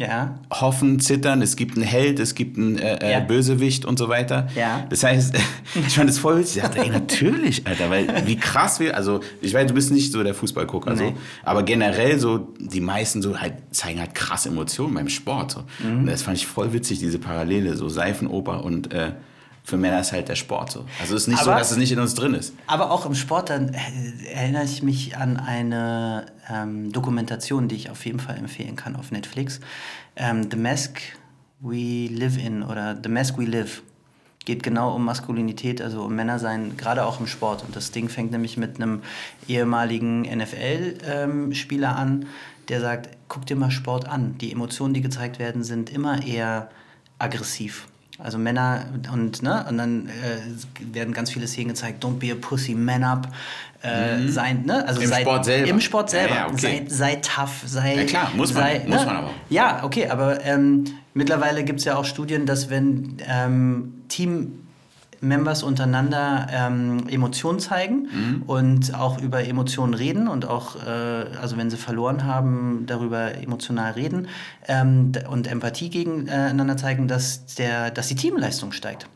Hoffen, 0.52 1.00
Zittern. 1.00 1.42
Es 1.42 1.56
gibt 1.56 1.76
einen 1.76 1.88
Held, 1.88 2.20
es 2.20 2.36
gibt 2.36 2.56
einen 2.56 2.78
äh, 2.78 3.18
äh. 3.18 3.26
Bösewicht 3.26 3.84
und 3.84 3.98
so 3.98 4.10
weiter. 4.10 4.48
Ja. 4.56 4.86
Das 4.92 5.04
heißt, 5.04 5.34
ich 5.88 5.96
fand 5.96 6.08
das 6.08 6.20
voll 6.20 6.38
witzig. 6.38 6.58
Ich 6.58 6.62
dachte, 6.62 6.82
ey, 6.82 6.90
natürlich, 6.92 7.66
Alter, 7.66 7.90
weil 7.90 8.28
wie 8.28 8.36
krass 8.36 8.80
wir, 8.80 8.96
also 8.96 9.22
ich 9.42 9.56
weiß, 9.56 9.70
du 9.70 9.74
bist 9.74 9.92
nicht 9.92 10.12
so 10.12 10.22
der 10.22 10.36
Fußballgucker, 10.36 10.96
so, 10.96 11.04
Nee. 11.06 11.16
aber 11.42 11.64
generell 11.64 12.20
so, 12.20 12.50
die 12.60 12.80
meisten 12.80 13.24
so 13.24 13.40
halt 13.40 13.56
zeigen 13.72 14.00
halt 14.00 14.14
krasse 14.14 14.50
Emotionen 14.50 14.94
beim 14.94 15.10
Sport. 15.10 15.50
So. 15.54 15.64
Mhm. 15.84 16.02
Und 16.02 16.06
das 16.06 16.22
fand 16.22 16.38
ich 16.38 16.46
voll 16.46 16.74
witzig, 16.74 17.00
diese 17.00 17.18
Parallele, 17.18 17.76
so 17.76 17.90
Seifenoper 17.90 18.64
und 18.64 18.94
äh, 18.94 19.14
für 19.72 19.78
Männer 19.78 20.02
ist 20.02 20.12
halt 20.12 20.28
der 20.28 20.36
Sport 20.36 20.70
so. 20.70 20.86
Also 21.00 21.16
es 21.16 21.22
ist 21.24 21.28
nicht 21.30 21.40
so, 21.42 21.50
Aber- 21.50 21.58
dass 21.60 21.72
es 21.72 21.78
nicht 21.78 21.94
in 21.94 22.00
uns 22.00 22.14
drin 22.14 22.34
ist. 22.34 22.54
Aber 22.68 22.92
auch 22.92 23.06
im 23.06 23.16
Sport, 23.16 23.50
dann 23.50 23.74
äh, 23.74 23.80
erinnere 24.34 24.66
ich 24.66 24.84
mich 24.84 25.16
an 25.16 25.38
eine 25.38 26.26
ähm, 26.50 26.92
Dokumentation, 26.92 27.70
die 27.70 27.76
ich 27.76 27.90
auf 27.90 28.06
jeden 28.06 28.20
Fall 28.20 28.38
empfehlen 28.38 28.76
kann 28.76 28.98
auf 28.98 29.12
Netflix. 29.12 29.62
Ähm, 30.18 30.50
The 30.52 30.58
Mask 30.58 31.00
We 31.62 32.08
Live 32.12 32.38
In 32.38 32.64
oder 32.64 32.98
The 33.02 33.08
Mask 33.10 33.38
We 33.38 33.46
Live. 33.46 33.82
Geht 34.44 34.62
genau 34.62 34.94
um 34.94 35.06
Maskulinität, 35.06 35.82
also 35.82 36.02
um 36.04 36.16
Männersein, 36.16 36.76
gerade 36.76 37.06
auch 37.06 37.22
im 37.22 37.28
Sport. 37.28 37.64
Und 37.64 37.74
das 37.76 37.92
Ding 37.92 38.10
fängt 38.10 38.32
nämlich 38.32 38.58
mit 38.58 38.76
einem 38.76 39.04
ehemaligen 39.48 40.24
NFL-Spieler 40.24 41.96
an, 41.96 42.26
der 42.68 42.82
sagt, 42.82 43.10
guck 43.30 43.46
dir 43.46 43.56
mal 43.56 43.72
Sport 43.72 44.08
an. 44.10 44.38
Die 44.40 44.52
Emotionen, 44.52 44.94
die 44.94 45.02
gezeigt 45.02 45.40
werden, 45.40 45.64
sind 45.64 45.90
immer 45.92 46.26
eher 46.26 46.70
aggressiv. 47.20 47.88
Also 48.24 48.38
Männer 48.38 48.86
und 49.14 49.42
ne 49.44 49.66
und 49.68 49.78
dann 49.78 50.08
äh, 50.08 50.94
werden 50.94 51.14
ganz 51.14 51.32
viele 51.32 51.48
Szenen 51.48 51.70
gezeigt. 51.70 52.04
Don't 52.04 52.20
be 52.20 52.32
a 52.32 52.36
pussy, 52.40 52.76
man 52.76 53.04
up. 53.04 53.28
Äh, 53.84 54.28
sein, 54.28 54.64
ne? 54.66 54.88
Also 54.88 55.00
Mhm. 55.00 55.06
Im 55.06 55.10
sei, 55.10 55.22
Sport 55.22 55.46
selber. 55.46 55.68
Im 55.70 55.82
Sport 55.82 56.14
Ja, 56.14 56.20
selber. 56.20 56.36
ja, 56.36 56.48
okay. 56.48 56.58
sei, 56.60 56.86
sei 56.88 57.16
tough, 57.16 57.64
sei. 57.66 57.96
Ja, 57.96 58.04
klar, 58.04 58.32
muss 58.36 58.54
man, 58.54 58.64
sei, 58.64 58.84
muss 58.88 59.00
ne? 59.00 59.06
man 59.08 59.16
aber. 59.16 59.30
Ja, 59.50 59.84
okay, 59.84 60.08
aber 60.08 60.46
ähm, 60.46 60.84
mittlerweile 61.16 61.64
gibt 61.64 61.80
es 61.80 61.86
ja 61.86 61.96
auch 61.96 62.06
Studien, 62.06 62.46
dass 62.46 62.70
wenn 62.70 63.18
ähm, 63.28 64.04
Team-Members 65.22 65.64
untereinander 65.64 66.48
ähm, 66.52 67.08
Emotionen 67.08 67.60
zeigen 67.60 68.08
Mhm. 68.12 68.44
und 68.48 68.96
auch 68.96 69.22
über 69.22 69.44
Emotionen 69.46 69.94
reden 69.94 70.28
und 70.28 70.48
auch, 70.48 70.76
äh, 70.76 70.90
also 71.42 71.58
wenn 71.58 71.70
sie 71.70 71.78
verloren 71.78 72.26
haben, 72.26 72.86
darüber 72.88 73.36
emotional 73.36 73.92
reden 73.94 74.28
ähm, 74.68 75.12
und 75.30 75.48
Empathie 75.48 75.90
gegeneinander 75.90 76.76
zeigen, 76.78 77.08
dass, 77.08 77.46
der, 77.56 77.92
dass 77.92 78.08
die 78.08 78.16
Teamleistung 78.16 78.72
steigt. 78.72 79.08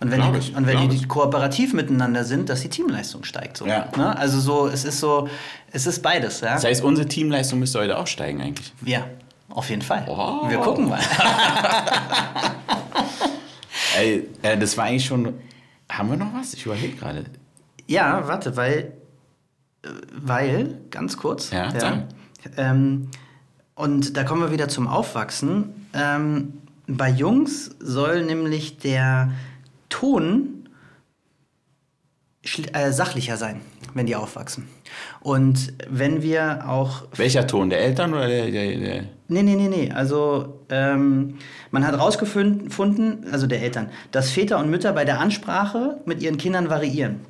Und 0.00 0.10
wenn, 0.10 0.20
die, 0.20 0.38
ich, 0.38 0.54
und 0.56 0.66
wenn 0.66 0.88
die 0.90 1.06
kooperativ 1.06 1.72
miteinander 1.72 2.24
sind, 2.24 2.48
dass 2.48 2.60
die 2.60 2.68
Teamleistung 2.68 3.24
steigt. 3.24 3.56
So, 3.56 3.66
Ja. 3.66 3.86
ne? 3.96 4.16
Also 4.16 4.40
so, 4.40 4.66
es 4.68 4.84
ist 4.84 5.00
so, 5.00 5.28
es 5.72 5.86
ist 5.86 6.02
beides. 6.02 6.40
Ja, 6.40 6.54
Das 6.54 6.64
heißt, 6.64 6.82
unsere 6.84 7.08
Teamleistung 7.08 7.58
müsste 7.60 7.78
heute 7.80 7.96
auch 7.98 8.06
steigen 8.06 8.40
eigentlich. 8.42 8.72
ja 8.84 9.04
auf 9.48 9.70
jeden 9.70 9.80
Fall. 9.82 10.04
Oh. 10.08 10.50
Wir 10.50 10.58
gucken 10.58 10.88
mal. 10.88 10.98
Ey, 13.96 14.28
äh, 14.42 14.56
das 14.58 14.76
war 14.76 14.84
eigentlich 14.84 15.06
schon. 15.06 15.34
Haben 15.90 16.10
wir 16.10 16.16
noch 16.16 16.34
was? 16.34 16.54
Ich 16.54 16.66
überlege 16.66 16.96
gerade. 16.96 17.24
Ja, 17.86 18.26
warte, 18.26 18.56
weil, 18.56 18.92
weil, 20.12 20.78
ganz 20.90 21.16
kurz. 21.16 21.50
Ja, 21.50 21.70
sag. 21.78 22.04
ähm, 22.56 23.08
und 23.74 24.16
da 24.16 24.24
kommen 24.24 24.42
wir 24.42 24.50
wieder 24.50 24.68
zum 24.68 24.88
Aufwachsen. 24.88 25.86
Ähm, 25.94 26.54
bei 26.88 27.08
Jungs 27.10 27.76
soll 27.78 28.24
nämlich 28.24 28.78
der 28.78 29.32
Ton 29.88 30.68
äh, 32.72 32.92
sachlicher 32.92 33.36
sein, 33.36 33.60
wenn 33.96 34.06
die 34.06 34.16
aufwachsen. 34.16 34.68
Und 35.20 35.72
wenn 35.88 36.22
wir 36.22 36.68
auch 36.68 37.02
Welcher 37.16 37.46
Ton? 37.46 37.70
Der 37.70 37.80
Eltern 37.80 38.14
oder 38.14 38.28
der. 38.28 38.50
der, 38.50 38.76
der 38.78 39.04
Nee, 39.28 39.42
nee, 39.42 39.56
nee, 39.56 39.68
nee. 39.68 39.90
Also 39.90 40.60
ähm, 40.70 41.38
man 41.72 41.84
hat 41.84 41.94
herausgefunden, 41.96 43.26
also 43.32 43.48
der 43.48 43.60
Eltern, 43.60 43.90
dass 44.12 44.30
Väter 44.30 44.58
und 44.58 44.70
Mütter 44.70 44.92
bei 44.92 45.04
der 45.04 45.18
Ansprache 45.18 45.96
mit 46.04 46.22
ihren 46.22 46.36
Kindern 46.38 46.70
variieren. 46.70 47.20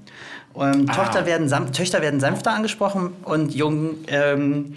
Ähm, 0.54 0.86
Ah. 0.88 0.92
Tochter 0.94 1.24
werden 1.24 1.48
Töchter 1.72 2.02
werden 2.02 2.20
sanfter 2.20 2.52
angesprochen 2.52 3.12
und 3.24 3.54
Jungen 3.54 4.04
ähm, 4.08 4.74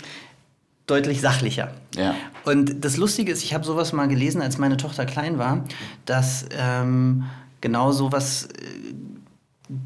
deutlich 0.88 1.22
sachlicher. 1.22 1.72
ja. 1.96 2.16
Und 2.46 2.84
das 2.84 2.98
Lustige 2.98 3.32
ist, 3.32 3.44
ich 3.44 3.54
habe 3.54 3.64
sowas 3.66 3.94
mal 3.94 4.08
gelesen, 4.08 4.42
als 4.42 4.58
meine 4.58 4.78
Tochter 4.78 5.06
klein 5.06 5.38
war, 5.38 5.66
dass 6.06 6.46
ähm, 6.58 7.26
genau 7.62 7.92
sowas, 7.92 8.46
äh, 8.46 8.94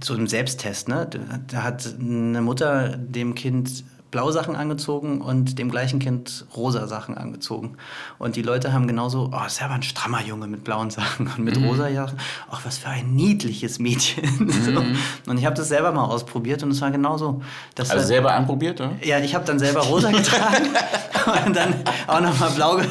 so 0.03 0.13
ein 0.13 0.27
Selbsttest, 0.27 0.87
ne? 0.87 1.07
Da, 1.47 1.63
hat 1.63 1.87
eine 1.99 2.41
Mutter 2.41 2.95
dem 2.97 3.35
Kind 3.35 3.83
blaue 4.11 4.31
Sachen 4.31 4.55
angezogen 4.55 5.21
und 5.21 5.57
dem 5.57 5.71
gleichen 5.71 5.97
Kind 5.97 6.45
rosa 6.55 6.85
Sachen 6.85 7.17
angezogen. 7.17 7.77
Und 8.19 8.35
die 8.35 8.43
Leute 8.43 8.71
haben 8.71 8.85
genauso, 8.87 9.31
oh, 9.33 9.45
ist 9.47 9.59
ja 9.59 9.65
aber 9.65 9.73
ein 9.73 9.81
strammer 9.81 10.21
Junge 10.21 10.45
mit 10.45 10.63
blauen 10.63 10.91
Sachen 10.91 11.25
und 11.25 11.39
mit 11.39 11.57
rosa 11.59 11.91
Sachen. 11.91 12.19
Ach, 12.51 12.61
was 12.63 12.77
für 12.77 12.89
ein 12.89 13.15
niedliches 13.15 13.79
Mädchen. 13.79 14.49
so. 14.51 14.83
Und 15.31 15.37
ich 15.39 15.45
habe 15.47 15.55
das 15.55 15.67
selber 15.67 15.91
mal 15.91 16.05
ausprobiert 16.05 16.61
und 16.61 16.69
es 16.69 16.79
war 16.81 16.91
genauso. 16.91 17.41
Das 17.73 17.89
Also 17.89 18.01
hat- 18.03 18.07
selber 18.07 18.33
anprobiert, 18.35 18.79
oder? 18.81 18.91
ja, 19.03 19.17
ich 19.17 19.33
habe 19.33 19.45
dann 19.45 19.57
selber 19.57 19.81
rosa 19.81 20.11
getragen 20.11 20.67
und 21.47 21.55
dann 21.55 21.73
auch 22.05 22.21
nochmal 22.21 22.51
blau. 22.51 22.77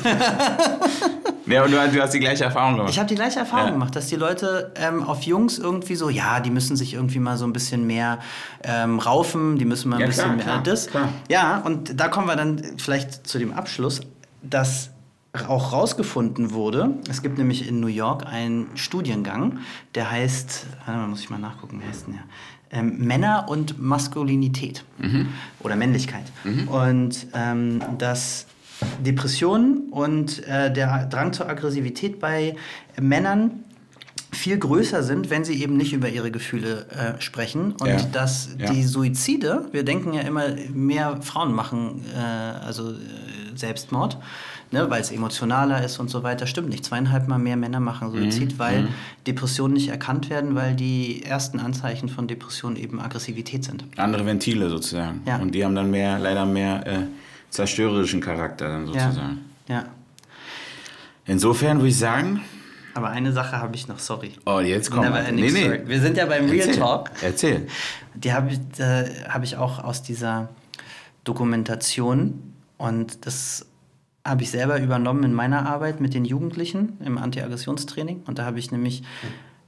Ja, 1.46 1.64
und 1.64 1.70
du, 1.72 1.76
du 1.90 2.00
hast 2.02 2.12
die 2.14 2.20
gleiche 2.20 2.44
Erfahrung 2.44 2.76
gemacht. 2.76 2.90
Ich 2.90 2.98
habe 2.98 3.08
die 3.08 3.14
gleiche 3.14 3.40
Erfahrung 3.40 3.66
Ja. 3.66 3.72
gemacht, 3.72 3.96
dass 3.96 4.06
die 4.06 4.16
Leute 4.16 4.72
ähm, 4.76 5.02
auf 5.02 5.22
Jungs 5.22 5.58
irgendwie 5.58 5.96
so, 5.96 6.08
ja, 6.08 6.40
die 6.40 6.50
müssen 6.50 6.76
sich 6.76 6.94
irgendwie 6.94 7.18
mal 7.18 7.36
so 7.36 7.44
ein 7.44 7.52
bisschen 7.52 7.86
mehr 7.86 8.18
ähm, 8.64 8.98
raufen, 8.98 9.58
die 9.58 9.64
müssen 9.64 9.88
mal 9.88 9.96
ein 9.96 10.00
Ja, 10.02 10.06
bisschen 10.06 10.24
klar, 10.24 10.36
mehr 10.36 10.44
klar, 10.44 10.62
das. 10.62 10.86
klar. 10.88 11.08
Ja, 11.28 11.58
und 11.58 11.98
da 12.00 12.08
kommen 12.08 12.26
wir 12.28 12.36
dann 12.36 12.62
vielleicht 12.78 13.26
zu 13.26 13.38
dem 13.38 13.52
Abschluss, 13.52 14.00
dass 14.42 14.90
auch 15.48 15.72
rausgefunden 15.72 16.52
wurde, 16.52 16.90
es 17.08 17.22
gibt 17.22 17.38
nämlich 17.38 17.66
in 17.66 17.80
New 17.80 17.86
York 17.86 18.26
einen 18.26 18.66
Studiengang, 18.76 19.58
der 19.94 20.10
heißt, 20.10 20.66
warte 20.84 21.00
mal, 21.00 21.08
muss 21.08 21.20
ich 21.20 21.30
mal 21.30 21.38
nachgucken, 21.38 21.80
wie 21.82 21.88
heißt 21.88 22.06
denn 22.06 22.14
der? 22.14 22.78
Ähm, 22.78 22.98
Männer 22.98 23.46
und 23.48 23.80
Maskulinität 23.80 24.84
oder 25.60 25.76
Männlichkeit. 25.76 26.24
Und 26.66 27.26
ähm, 27.34 27.80
dass 27.98 28.46
Depressionen 29.04 29.88
und 29.90 30.46
äh, 30.46 30.72
der 30.72 31.06
Drang 31.06 31.32
zur 31.32 31.48
Aggressivität 31.48 32.18
bei 32.20 32.56
Männern 33.00 33.64
viel 34.34 34.58
größer 34.58 35.02
sind, 35.02 35.28
wenn 35.28 35.44
sie 35.44 35.62
eben 35.62 35.76
nicht 35.76 35.92
über 35.92 36.08
ihre 36.08 36.30
Gefühle 36.30 36.86
äh, 36.90 37.20
sprechen. 37.20 37.72
Und 37.72 37.86
Ja. 37.88 37.96
dass 38.12 38.48
Ja. 38.58 38.70
die 38.72 38.82
Suizide, 38.82 39.66
wir 39.72 39.84
denken 39.84 40.14
ja 40.14 40.22
immer, 40.22 40.44
mehr 40.72 41.20
Frauen 41.20 41.52
machen 41.52 42.02
äh, 42.16 42.18
also 42.64 42.92
äh, 42.92 42.94
Selbstmord, 43.54 44.16
ne, 44.70 44.88
weil 44.88 45.02
es 45.02 45.10
emotionaler 45.10 45.84
ist 45.84 45.98
und 46.00 46.08
so 46.08 46.22
weiter. 46.22 46.46
Stimmt 46.46 46.70
nicht. 46.70 46.82
Zweieinhalb 46.82 47.28
Mal 47.28 47.38
mehr 47.38 47.58
Männer 47.58 47.78
machen 47.78 48.08
Mhm. 48.08 48.22
Suizid, 48.30 48.58
weil 48.58 48.88
Depressionen 49.26 49.74
nicht 49.74 49.88
erkannt 49.88 50.30
werden, 50.30 50.54
weil 50.54 50.74
die 50.74 51.22
ersten 51.24 51.60
Anzeichen 51.60 52.08
von 52.08 52.26
Depressionen 52.26 52.76
eben 52.78 53.00
Aggressivität 53.00 53.64
sind. 53.64 53.84
Andere 53.96 54.24
Ventile 54.24 54.70
sozusagen. 54.70 55.20
Ja. 55.26 55.36
Und 55.36 55.54
die 55.54 55.62
haben 55.62 55.74
dann 55.74 55.90
mehr, 55.90 56.18
leider 56.18 56.46
mehr 56.46 56.86
äh, 56.86 56.98
zerstörerischen 57.52 58.20
Charakter 58.20 58.68
dann 58.68 58.86
sozusagen. 58.86 59.44
Ja. 59.68 59.84
Insofern 61.26 61.78
würde 61.78 61.88
ich 61.90 61.98
sagen, 61.98 62.40
Aber 62.94 63.10
eine 63.10 63.32
Sache 63.32 63.58
habe 63.58 63.76
ich 63.76 63.86
noch, 63.86 63.98
sorry. 64.00 64.32
oh, 64.44 64.58
jetzt 64.58 64.90
kommt. 64.90 65.04
Never 65.04 65.20
ending 65.20 65.50
story. 65.50 65.82
Wir 65.86 66.00
sind 66.00 66.16
ja 66.16 66.26
beim 66.26 66.46
Real 66.46 66.66
Erzähl. 66.66 66.76
Talk. 66.76 67.10
Erzähl. 67.22 67.66
Die 68.14 68.32
habe 68.32 68.50
ich, 68.50 68.80
äh, 68.80 69.28
hab 69.28 69.44
ich 69.44 69.56
auch 69.56 69.84
aus 69.84 70.02
dieser 70.02 70.48
Dokumentation 71.24 72.54
und 72.78 73.24
das 73.26 73.66
habe 74.26 74.42
ich 74.42 74.50
selber 74.50 74.80
übernommen 74.80 75.24
in 75.24 75.34
meiner 75.34 75.66
Arbeit 75.66 76.00
mit 76.00 76.14
den 76.14 76.24
Jugendlichen 76.24 76.98
im 77.04 77.18
Anti-Aggressionstraining. 77.18 78.22
Und 78.26 78.38
da 78.38 78.44
habe 78.44 78.58
ich 78.58 78.70
nämlich 78.70 79.02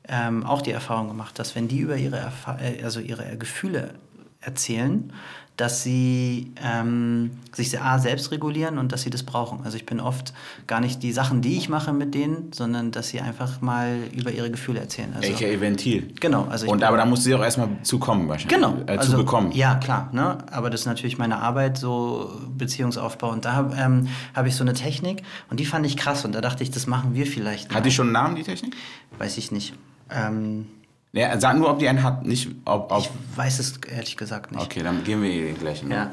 ähm, 0.08 0.44
auch 0.44 0.62
die 0.62 0.70
Erfahrung 0.70 1.08
gemacht, 1.08 1.38
dass 1.38 1.54
wenn 1.54 1.68
die 1.68 1.80
über 1.80 1.96
ihre, 1.96 2.18
Erfa 2.18 2.58
äh, 2.60 2.82
also 2.82 3.00
ihre 3.00 3.36
Gefühle 3.36 3.94
erzählen, 4.40 5.12
dass 5.56 5.84
sie 5.84 6.52
ähm, 6.62 7.30
sich 7.52 7.70
sehr 7.70 7.84
A, 7.84 8.00
selbst 8.00 8.32
regulieren 8.32 8.78
und 8.78 8.90
dass 8.90 9.02
sie 9.02 9.10
das 9.10 9.22
brauchen. 9.22 9.60
Also 9.64 9.76
ich 9.76 9.86
bin 9.86 10.00
oft 10.00 10.34
gar 10.66 10.80
nicht 10.80 11.02
die 11.04 11.12
Sachen, 11.12 11.42
die 11.42 11.56
ich 11.56 11.68
mache 11.68 11.92
mit 11.92 12.14
denen, 12.14 12.52
sondern 12.52 12.90
dass 12.90 13.08
sie 13.08 13.20
einfach 13.20 13.60
mal 13.60 13.98
über 14.12 14.32
ihre 14.32 14.50
Gefühle 14.50 14.80
erzählen. 14.80 15.12
Also, 15.14 15.32
AKA 15.32 15.60
Ventil. 15.60 16.12
Genau, 16.18 16.46
also 16.50 16.66
Und 16.66 16.82
aber 16.82 16.96
da 16.96 17.06
musst 17.06 17.24
du 17.24 17.28
sie 17.28 17.34
auch 17.36 17.42
erstmal 17.42 17.68
zukommen 17.82 18.28
wahrscheinlich. 18.28 18.54
Genau. 18.56 18.78
Äh, 18.86 18.98
zu 18.98 19.16
bekommen. 19.16 19.52
Ja, 19.52 19.76
klar. 19.76 20.08
Ne? 20.12 20.38
Aber 20.50 20.70
das 20.70 20.80
ist 20.80 20.86
natürlich 20.86 21.18
meine 21.18 21.38
Arbeit, 21.38 21.78
so 21.78 22.30
Beziehungsaufbau. 22.56 23.30
Und 23.30 23.44
da 23.44 23.52
habe 23.52 23.76
ähm, 23.78 24.08
hab 24.34 24.46
ich 24.46 24.56
so 24.56 24.64
eine 24.64 24.74
Technik 24.74 25.22
und 25.50 25.60
die 25.60 25.66
fand 25.66 25.86
ich 25.86 25.96
krass. 25.96 26.24
Und 26.24 26.34
da 26.34 26.40
dachte 26.40 26.64
ich, 26.64 26.72
das 26.72 26.88
machen 26.88 27.14
wir 27.14 27.26
vielleicht. 27.26 27.72
Hat 27.72 27.86
die 27.86 27.92
schon 27.92 28.06
einen 28.06 28.12
Namen, 28.12 28.34
die 28.34 28.42
Technik? 28.42 28.74
Weiß 29.18 29.38
ich 29.38 29.52
nicht. 29.52 29.74
Ähm, 30.10 30.66
Ja, 31.14 31.38
sag 31.40 31.56
nur, 31.56 31.70
ob 31.70 31.78
die 31.78 31.88
einen 31.88 32.02
hat, 32.02 32.26
nicht 32.26 32.48
ob. 32.64 32.90
ob 32.90 33.00
ich 33.00 33.10
weiß 33.36 33.60
es 33.60 33.76
ehrlich 33.88 34.16
gesagt 34.16 34.50
nicht. 34.50 34.62
okay, 34.62 34.82
dann 34.82 35.04
gehen 35.04 35.22
wir 35.22 35.30
ihr 35.30 35.52
gleich. 35.52 35.82
Ne? 35.84 36.10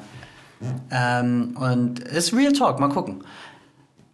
Ja. 0.61 1.19
Ähm, 1.19 1.57
und 1.57 1.99
ist 1.99 2.33
Real 2.33 2.53
Talk, 2.53 2.79
mal 2.79 2.89
gucken. 2.89 3.23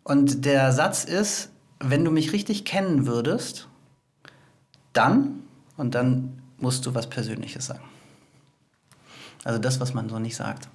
Und 0.03 0.45
der 0.45 0.71
Satz 0.71 1.03
ist, 1.03 1.49
wenn 1.79 2.05
du 2.05 2.11
mich 2.11 2.31
richtig 2.31 2.63
kennen 2.63 3.05
würdest, 3.05 3.67
dann, 4.93 5.43
und 5.75 5.93
dann 5.93 6.41
musst 6.57 6.85
du 6.85 6.95
was 6.95 7.09
Persönliches 7.09 7.65
sagen. 7.65 7.83
Also 9.43 9.59
das, 9.59 9.81
was 9.81 9.93
man 9.93 10.07
so 10.07 10.19
nicht 10.19 10.37
sagt. 10.37 10.69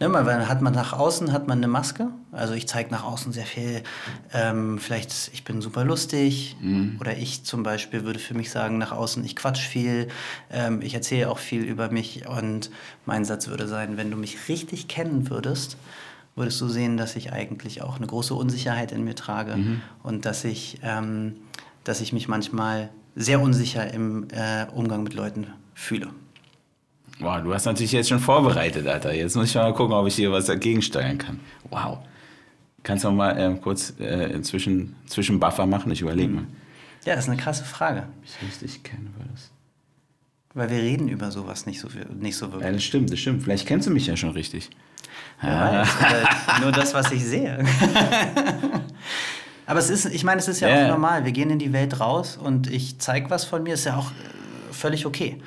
Ne, 0.00 0.08
mal, 0.08 0.26
weil 0.26 0.48
hat 0.48 0.62
man 0.62 0.72
nach 0.72 0.92
außen 0.92 1.32
hat 1.32 1.48
man 1.48 1.58
eine 1.58 1.68
Maske. 1.68 2.08
Also 2.30 2.54
ich 2.54 2.66
zeige 2.66 2.90
nach 2.90 3.04
außen 3.04 3.32
sehr 3.32 3.44
viel. 3.44 3.82
Ähm, 4.32 4.78
vielleicht 4.78 5.30
ich 5.32 5.44
bin 5.44 5.60
super 5.60 5.84
lustig 5.84 6.56
oder 7.00 7.16
ich 7.16 7.44
zum 7.44 7.62
Beispiel 7.62 8.04
würde 8.04 8.18
für 8.18 8.34
mich 8.34 8.50
sagen 8.50 8.78
nach 8.78 8.92
außen 8.92 9.24
ich 9.24 9.36
quatsch 9.36 9.60
viel. 9.66 10.08
Ähm, 10.50 10.82
ich 10.82 10.94
erzähle 10.94 11.30
auch 11.30 11.38
viel 11.38 11.62
über 11.62 11.90
mich 11.90 12.26
und 12.28 12.70
mein 13.06 13.24
Satz 13.24 13.48
würde 13.48 13.68
sein, 13.68 13.96
wenn 13.96 14.10
du 14.10 14.16
mich 14.16 14.48
richtig 14.48 14.88
kennen 14.88 15.30
würdest, 15.30 15.76
würdest 16.34 16.60
du 16.60 16.68
sehen, 16.68 16.96
dass 16.96 17.16
ich 17.16 17.32
eigentlich 17.32 17.82
auch 17.82 17.96
eine 17.96 18.06
große 18.06 18.34
Unsicherheit 18.34 18.92
in 18.92 19.04
mir 19.04 19.14
trage 19.14 19.56
und 20.02 20.24
dass 20.24 20.44
ich 20.44 20.78
ähm, 20.82 21.36
dass 21.84 22.00
ich 22.00 22.12
mich 22.12 22.28
manchmal 22.28 22.90
sehr 23.14 23.40
unsicher 23.40 23.92
im 23.92 24.28
äh, 24.30 24.66
Umgang 24.72 25.02
mit 25.02 25.14
Leuten 25.14 25.48
fühle. 25.74 26.10
Wow, 27.22 27.40
du 27.42 27.54
hast 27.54 27.64
natürlich 27.66 27.92
jetzt 27.92 28.08
schon 28.08 28.18
vorbereitet, 28.18 28.86
Alter. 28.86 29.14
Jetzt 29.14 29.36
muss 29.36 29.48
ich 29.50 29.54
mal 29.54 29.72
gucken, 29.72 29.94
ob 29.94 30.06
ich 30.08 30.16
hier 30.16 30.32
was 30.32 30.46
dagegen 30.46 30.82
steuern 30.82 31.18
kann. 31.18 31.38
Wow. 31.70 31.98
Kannst 32.82 33.04
du 33.04 33.08
noch 33.08 33.16
mal 33.16 33.38
ähm, 33.38 33.60
kurz 33.60 33.94
äh, 34.00 34.42
zwischen, 34.42 34.96
Zwischenbuffer 35.06 35.64
machen? 35.66 35.92
Ich 35.92 36.00
überlege 36.00 36.32
mal. 36.32 36.44
Ja, 37.04 37.14
das 37.14 37.24
ist 37.24 37.30
eine 37.30 37.40
krasse 37.40 37.64
Frage. 37.64 38.04
Ich 38.24 38.42
richtig 38.44 38.82
kennen 38.82 39.14
würdest. 39.16 39.52
Weil 40.54 40.68
wir 40.70 40.78
reden 40.78 41.08
über 41.08 41.30
sowas 41.30 41.64
nicht 41.64 41.78
so, 41.80 41.88
viel, 41.88 42.06
nicht 42.18 42.36
so 42.36 42.46
Ja, 42.46 42.52
wirklich. 42.54 42.72
das 42.74 42.82
stimmt, 42.82 43.12
das 43.12 43.18
stimmt. 43.20 43.42
Vielleicht 43.44 43.66
kennst 43.66 43.86
du 43.86 43.92
mich 43.92 44.06
ja 44.08 44.16
schon 44.16 44.30
richtig. 44.30 44.68
Weiß, 45.40 45.88
oder 46.00 46.60
nur 46.60 46.72
das, 46.72 46.92
was 46.92 47.10
ich 47.12 47.24
sehe. 47.24 47.64
Aber 49.66 49.78
es 49.78 49.90
ist, 49.90 50.06
ich 50.06 50.24
meine, 50.24 50.40
es 50.40 50.48
ist 50.48 50.60
ja, 50.60 50.68
Ja. 50.68 50.84
auch 50.84 50.88
normal. 50.90 51.24
Wir 51.24 51.32
gehen 51.32 51.50
in 51.50 51.58
die 51.58 51.72
Welt 51.72 52.00
raus 52.00 52.36
und 52.36 52.68
ich 52.70 52.98
zeige 52.98 53.30
was 53.30 53.44
von 53.44 53.62
mir, 53.62 53.74
ist 53.74 53.84
ja 53.84 53.96
auch 53.96 54.10
äh, 54.10 54.72
völlig 54.72 55.06
okay. 55.06 55.40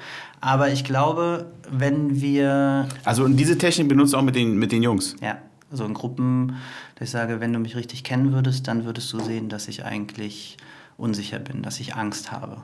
Aber 0.46 0.72
ich 0.72 0.84
glaube, 0.84 1.48
wenn 1.72 2.22
wir, 2.22 2.88
Also 3.04 3.24
und 3.24 3.36
diese 3.38 3.58
Technik 3.58 3.90
benutzt 3.90 4.14
du 4.14 4.18
auch 4.18 4.22
mit 4.22 4.36
den, 4.36 4.58
mit 4.58 4.72
den 4.72 4.84
Jungs. 4.84 5.16
ja, 5.20 5.40
so 5.72 5.84
in 5.86 5.96
Gruppen, 5.96 6.58
dass 6.96 7.08
ich 7.08 7.12
sage, 7.12 7.40
wenn 7.40 7.52
du 7.52 7.58
mich 7.60 7.76
richtig 7.76 8.04
kennen 8.04 8.32
würdest, 8.32 8.68
dann 8.68 8.86
würdest 8.86 9.12
du 9.12 9.20
sehen, 9.20 9.50
dass 9.50 9.68
ich 9.68 9.84
eigentlich 9.84 10.58
unsicher 10.98 11.40
bin, 11.40 11.64
dass 11.64 11.80
ich 11.80 11.96
Angst 11.96 12.32
habe, 12.32 12.58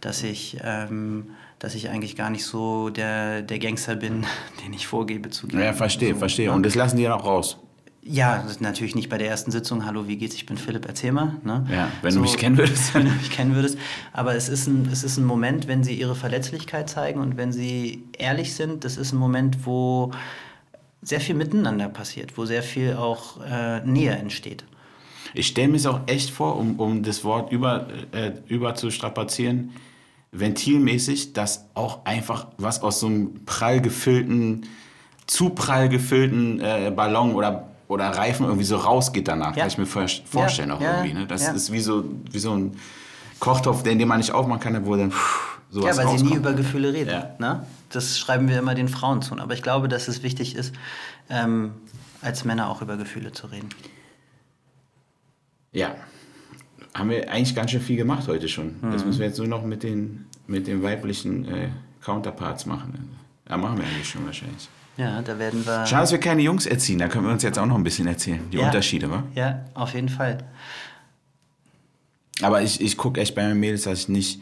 dass 0.00 0.22
ich, 0.22 0.58
ähm, 0.64 1.26
dass 1.58 1.74
ich 1.74 1.90
eigentlich 1.90 2.16
gar 2.16 2.30
nicht 2.30 2.44
so 2.44 2.88
der, 2.88 3.42
der 3.42 3.58
Gangster 3.58 3.96
bin, 3.96 4.24
den 4.64 4.72
ich 4.72 4.86
vorgebe 4.86 5.28
zu 5.28 5.46
geben. 5.46 5.62
Ja, 5.62 5.74
verstehe, 5.74 6.14
so, 6.14 6.18
verstehe. 6.20 6.48
ne? 6.48 6.54
Und 6.54 6.64
das 6.64 6.74
lassen 6.74 6.96
die 6.96 7.02
dann 7.04 7.12
auch 7.12 7.24
raus. 7.26 7.58
Ja, 8.08 8.44
natürlich 8.60 8.94
nicht 8.94 9.08
bei 9.08 9.18
der 9.18 9.28
ersten 9.28 9.50
Sitzung. 9.50 9.84
Hallo, 9.84 10.06
wie 10.06 10.16
geht's? 10.16 10.36
Ich 10.36 10.46
bin 10.46 10.56
Philipp, 10.56 10.86
erzähl 10.86 11.10
mal. 11.10 11.36
Ne? 11.42 11.66
Ja, 11.70 11.90
wenn 12.02 12.14
du 12.14 12.20
mich 12.20 12.36
kennen 12.36 12.56
würdest. 12.56 12.94
Wenn 12.94 13.06
du 13.06 13.10
mich 13.10 13.30
kennen 13.30 13.54
würdest. 13.54 13.78
Aber 14.12 14.36
es 14.36 14.48
ist, 14.48 14.68
ein, 14.68 14.88
es 14.92 15.02
ist 15.02 15.16
ein 15.16 15.24
Moment, 15.24 15.66
wenn 15.66 15.82
sie 15.82 15.94
ihre 15.94 16.14
Verletzlichkeit 16.14 16.88
zeigen 16.88 17.20
und 17.20 17.36
wenn 17.36 17.52
sie 17.52 18.04
ehrlich 18.16 18.54
sind, 18.54 18.84
das 18.84 18.96
ist 18.96 19.12
ein 19.12 19.18
Moment, 19.18 19.66
wo 19.66 20.12
sehr 21.02 21.20
viel 21.20 21.34
miteinander 21.34 21.88
passiert, 21.88 22.38
wo 22.38 22.44
sehr 22.44 22.62
viel 22.62 22.94
auch 22.94 23.40
äh, 23.44 23.80
Nähe 23.84 24.12
entsteht. 24.12 24.64
Ich 25.34 25.48
stelle 25.48 25.68
mir 25.68 25.76
es 25.76 25.86
auch 25.86 26.00
echt 26.06 26.30
vor, 26.30 26.56
um, 26.56 26.78
um 26.78 27.02
das 27.02 27.24
Wort 27.24 27.50
über, 27.50 27.88
äh, 28.12 28.32
über 28.46 28.76
zu 28.76 28.90
strapazieren, 28.90 29.72
ventilmäßig, 30.30 31.32
dass 31.32 31.66
auch 31.74 32.04
einfach 32.04 32.46
was 32.58 32.82
aus 32.82 33.00
so 33.00 33.06
einem 33.06 33.44
prall 33.46 33.80
gefüllten, 33.80 34.66
zu 35.26 35.50
prall 35.50 35.88
gefüllten 35.88 36.60
äh, 36.60 36.92
Ballon 36.94 37.34
oder, 37.34 37.75
oder 37.88 38.08
Reifen 38.08 38.46
irgendwie 38.46 38.64
so 38.64 38.76
rausgeht 38.76 39.28
danach. 39.28 39.54
Ja. 39.56 39.62
Kann 39.62 39.68
ich 39.68 39.78
mir 39.78 39.86
vor, 39.86 40.06
vorstellen 40.24 40.70
auch 40.72 40.80
ja, 40.80 40.98
irgendwie. 41.04 41.14
Ne? 41.14 41.26
Das 41.26 41.48
ist 41.48 41.72
wie 41.72 41.80
so, 41.80 42.04
wie 42.30 42.38
so 42.38 42.52
ein 42.56 42.76
Kochtopf, 43.38 43.82
den, 43.82 43.98
den 43.98 44.08
man 44.08 44.18
nicht 44.18 44.32
aufmachen 44.32 44.60
kann, 44.60 44.86
wo 44.86 44.96
dann 44.96 45.12
pff, 45.12 45.58
sowas 45.70 45.96
ja, 45.96 46.02
weil 46.04 46.08
sie 46.08 46.24
nie 46.24 46.30
rauskommt. 46.30 46.36
über 46.40 46.52
Gefühle 46.54 46.92
reden. 46.92 47.22
Ne? 47.38 47.66
Das 47.90 48.18
schreiben 48.18 48.48
wir 48.48 48.58
immer 48.58 48.74
den 48.74 48.88
Frauen 48.88 49.22
zu. 49.22 49.38
Aber 49.38 49.54
ich 49.54 49.62
glaube, 49.62 49.88
dass 49.88 50.08
es 50.08 50.22
wichtig 50.22 50.56
ist, 50.56 50.74
ähm, 51.30 51.72
als 52.22 52.44
Männer 52.44 52.68
auch 52.68 52.82
über 52.82 52.96
Gefühle 52.96 53.32
zu 53.32 53.46
reden. 53.48 53.68
Ja. 55.72 55.94
Haben 56.94 57.10
wir 57.10 57.30
eigentlich 57.30 57.54
ganz 57.54 57.70
schön 57.72 57.80
viel 57.82 57.96
gemacht 57.96 58.26
heute 58.26 58.48
schon. 58.48 58.76
Das 58.80 59.02
Mhm. 59.02 59.08
müssen 59.08 59.18
wir 59.20 59.26
jetzt 59.26 59.38
nur 59.38 59.48
noch 59.48 59.62
mit 59.62 59.82
den, 59.82 60.24
mit 60.46 60.66
den 60.66 60.82
weiblichen 60.82 61.44
äh, 61.46 61.68
Counterparts 62.02 62.64
machen. 62.66 63.16
Ja, 63.48 63.56
machen 63.58 63.76
wir 63.78 63.84
eigentlich 63.84 64.08
schon 64.08 64.24
wahrscheinlich. 64.24 64.68
Ja, 64.96 65.20
da 65.22 65.38
werden 65.38 65.64
wir. 65.66 65.84
Schade, 65.86 66.02
dass 66.02 66.12
wir 66.12 66.18
keine 66.20 66.42
Jungs 66.42 66.64
erziehen. 66.66 66.98
Da 66.98 67.08
können 67.08 67.26
wir 67.26 67.32
uns 67.32 67.42
jetzt 67.42 67.58
auch 67.58 67.66
noch 67.66 67.76
ein 67.76 67.84
bisschen 67.84 68.06
erzählen. 68.06 68.40
Die 68.50 68.56
Ja. 68.56 68.66
Unterschiede, 68.66 69.10
wa? 69.10 69.22
Ja, 69.34 69.64
auf 69.74 69.92
jeden 69.94 70.08
Fall. 70.08 70.38
Aber 72.42 72.62
ich, 72.62 72.80
ich 72.80 72.96
gucke 72.96 73.20
echt 73.20 73.34
bei 73.34 73.42
meinen 73.42 73.60
Mädels, 73.60 73.82
dass 73.84 74.00
ich 74.00 74.08
nicht, 74.08 74.40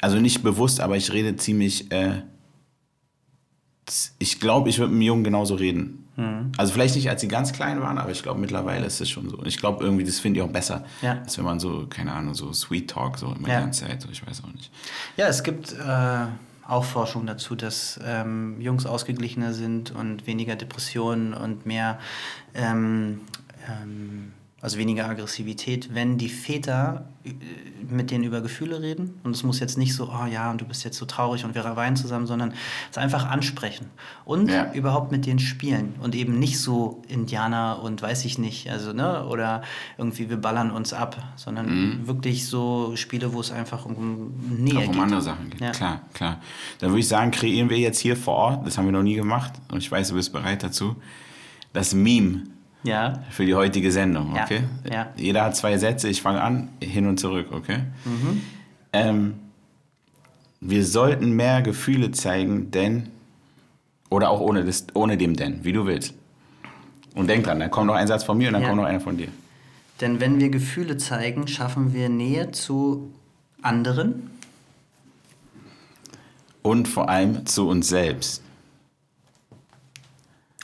also 0.00 0.18
nicht 0.18 0.42
bewusst, 0.42 0.80
aber 0.80 0.96
ich 0.96 1.12
rede 1.12 1.36
ziemlich, 1.36 1.90
äh, 1.92 2.22
ich 4.18 4.40
glaube, 4.40 4.68
ich 4.68 4.78
würde 4.78 4.88
mit 4.92 4.96
einem 4.96 5.02
Jungen 5.06 5.24
genauso 5.24 5.54
reden. 5.54 6.08
Mhm. 6.16 6.52
Also 6.56 6.72
vielleicht 6.72 6.96
nicht, 6.96 7.08
als 7.10 7.20
sie 7.20 7.28
ganz 7.28 7.52
klein 7.52 7.80
waren, 7.80 7.98
aber 7.98 8.10
ich 8.10 8.22
glaube, 8.22 8.40
mittlerweile 8.40 8.86
ist 8.86 9.00
es 9.00 9.08
schon 9.10 9.28
so. 9.28 9.36
Und 9.36 9.46
ich 9.46 9.58
glaube 9.58 9.84
irgendwie, 9.84 10.04
das 10.04 10.18
finde 10.18 10.40
ich 10.40 10.46
auch 10.46 10.50
besser, 10.50 10.84
Ja. 11.02 11.18
als 11.20 11.36
wenn 11.38 11.44
man 11.44 11.60
so, 11.60 11.86
keine 11.88 12.12
Ahnung, 12.12 12.34
so 12.34 12.52
Sweet 12.52 12.90
Talk 12.90 13.18
so 13.18 13.26
immer 13.32 13.48
Ja. 13.48 13.56
die 13.58 13.62
ganze 13.64 13.84
Zeit, 13.86 14.00
so, 14.02 14.08
ich 14.10 14.26
weiß 14.26 14.42
auch 14.44 14.52
nicht. 14.52 14.70
Ja, 15.16 15.28
es 15.28 15.42
gibt 15.42 15.72
äh, 15.72 16.26
auch 16.68 16.84
Forschung 16.84 17.26
dazu, 17.26 17.54
dass 17.54 18.00
ähm, 18.04 18.60
Jungs 18.60 18.86
ausgeglichener 18.86 19.52
sind 19.52 19.92
und 19.92 20.26
weniger 20.26 20.56
Depressionen 20.56 21.34
und 21.34 21.66
mehr 21.66 21.98
ähm, 22.54 23.20
ähm, 23.68 24.32
also 24.62 24.78
weniger 24.78 25.06
Aggressivität, 25.08 25.94
wenn 25.94 26.16
die 26.16 26.30
Väter 26.30 27.08
äh, 27.24 27.32
mit 27.88 28.10
denen 28.10 28.24
über 28.24 28.40
Gefühle 28.40 28.80
reden. 28.82 29.20
Und 29.22 29.36
es 29.36 29.42
muss 29.44 29.60
jetzt 29.60 29.78
nicht 29.78 29.94
so, 29.94 30.10
oh 30.10 30.26
ja, 30.26 30.50
und 30.50 30.60
du 30.60 30.64
bist 30.64 30.82
jetzt 30.82 30.96
so 30.98 31.04
traurig 31.04 31.44
und 31.44 31.54
wir 31.54 31.62
weinen 31.76 31.94
zusammen, 31.94 32.26
sondern 32.26 32.52
es 32.90 32.98
einfach 32.98 33.26
ansprechen 33.26 33.86
und 34.24 34.50
Ja. 34.50 34.72
überhaupt 34.72 35.12
mit 35.12 35.24
denen 35.26 35.38
spielen 35.38 35.94
und 36.00 36.14
eben 36.16 36.38
nicht 36.40 36.58
so 36.58 37.02
Indianer 37.06 37.80
und 37.82 38.00
weiß 38.02 38.24
ich 38.24 38.38
nicht, 38.38 38.68
also 38.70 38.92
ne, 38.92 39.26
oder 39.26 39.62
irgendwie 39.98 40.30
wir 40.30 40.38
ballern 40.38 40.70
uns 40.72 40.92
ab, 40.92 41.22
sondern 41.36 42.06
wirklich 42.08 42.46
so 42.46 42.96
Spiele, 42.96 43.32
wo 43.34 43.40
es 43.40 43.52
einfach 43.52 43.84
um 43.84 44.32
Nähe 44.58 44.78
Auch 44.78 44.86
um 44.86 44.92
geht. 44.94 45.02
andere 45.02 45.22
Sachen 45.22 45.50
geht. 45.50 45.60
Ja. 45.60 45.70
Klar, 45.70 46.00
klar. 46.14 46.40
Dann 46.80 46.90
würde 46.90 47.00
ich 47.00 47.08
sagen, 47.08 47.30
kreieren 47.30 47.68
wir 47.70 47.78
jetzt 47.78 47.98
hier 48.00 48.16
vor 48.16 48.34
Ort, 48.34 48.66
das 48.66 48.78
haben 48.78 48.86
wir 48.86 48.92
noch 48.92 49.02
nie 49.04 49.14
gemacht 49.14 49.52
und 49.70 49.78
ich 49.78 49.92
weiß, 49.92 50.08
du 50.08 50.14
bist 50.14 50.32
bereit 50.32 50.62
dazu, 50.64 50.96
das 51.72 51.94
Meme 51.94 52.44
Ja, 52.86 53.14
für 53.30 53.44
die 53.44 53.54
heutige 53.54 53.90
Sendung, 53.90 54.34
Ja, 54.36 54.44
okay? 54.44 54.62
ja. 54.90 55.08
Jeder 55.16 55.44
hat 55.44 55.56
zwei 55.56 55.76
Sätze, 55.78 56.08
ich 56.08 56.22
fange 56.22 56.40
an, 56.40 56.68
hin 56.80 57.06
und 57.06 57.18
zurück, 57.18 57.48
okay? 57.52 57.80
Mhm. 58.04 58.42
Ähm, 58.92 59.34
wir 60.60 60.84
sollten 60.86 61.32
mehr 61.32 61.62
Gefühle 61.62 62.12
zeigen, 62.12 62.70
denn, 62.70 63.08
oder 64.08 64.30
auch 64.30 64.40
ohne, 64.40 64.64
das, 64.64 64.86
ohne 64.94 65.16
dem 65.16 65.34
denn, 65.36 65.64
wie 65.64 65.72
du 65.72 65.84
willst. 65.86 66.14
Und 67.14 67.28
denk 67.28 67.44
dran, 67.44 67.58
dann 67.60 67.70
kommt 67.70 67.86
noch 67.88 67.94
ein 67.94 68.06
Satz 68.06 68.24
von 68.24 68.38
mir 68.38 68.48
und 68.48 68.54
dann 68.54 68.62
Ja. 68.62 68.68
kommt 68.68 68.80
noch 68.80 68.88
einer 68.88 69.00
von 69.00 69.16
dir. 69.16 69.28
denn 70.00 70.20
wenn 70.20 70.38
wir 70.40 70.50
Gefühle 70.50 70.96
zeigen, 70.98 71.48
schaffen 71.48 71.92
wir 71.94 72.08
Nähe 72.08 72.50
zu 72.52 73.10
anderen. 73.62 74.30
Und 76.62 76.88
vor 76.88 77.08
allem 77.08 77.46
zu 77.46 77.68
uns 77.68 77.88
selbst. 77.88 78.42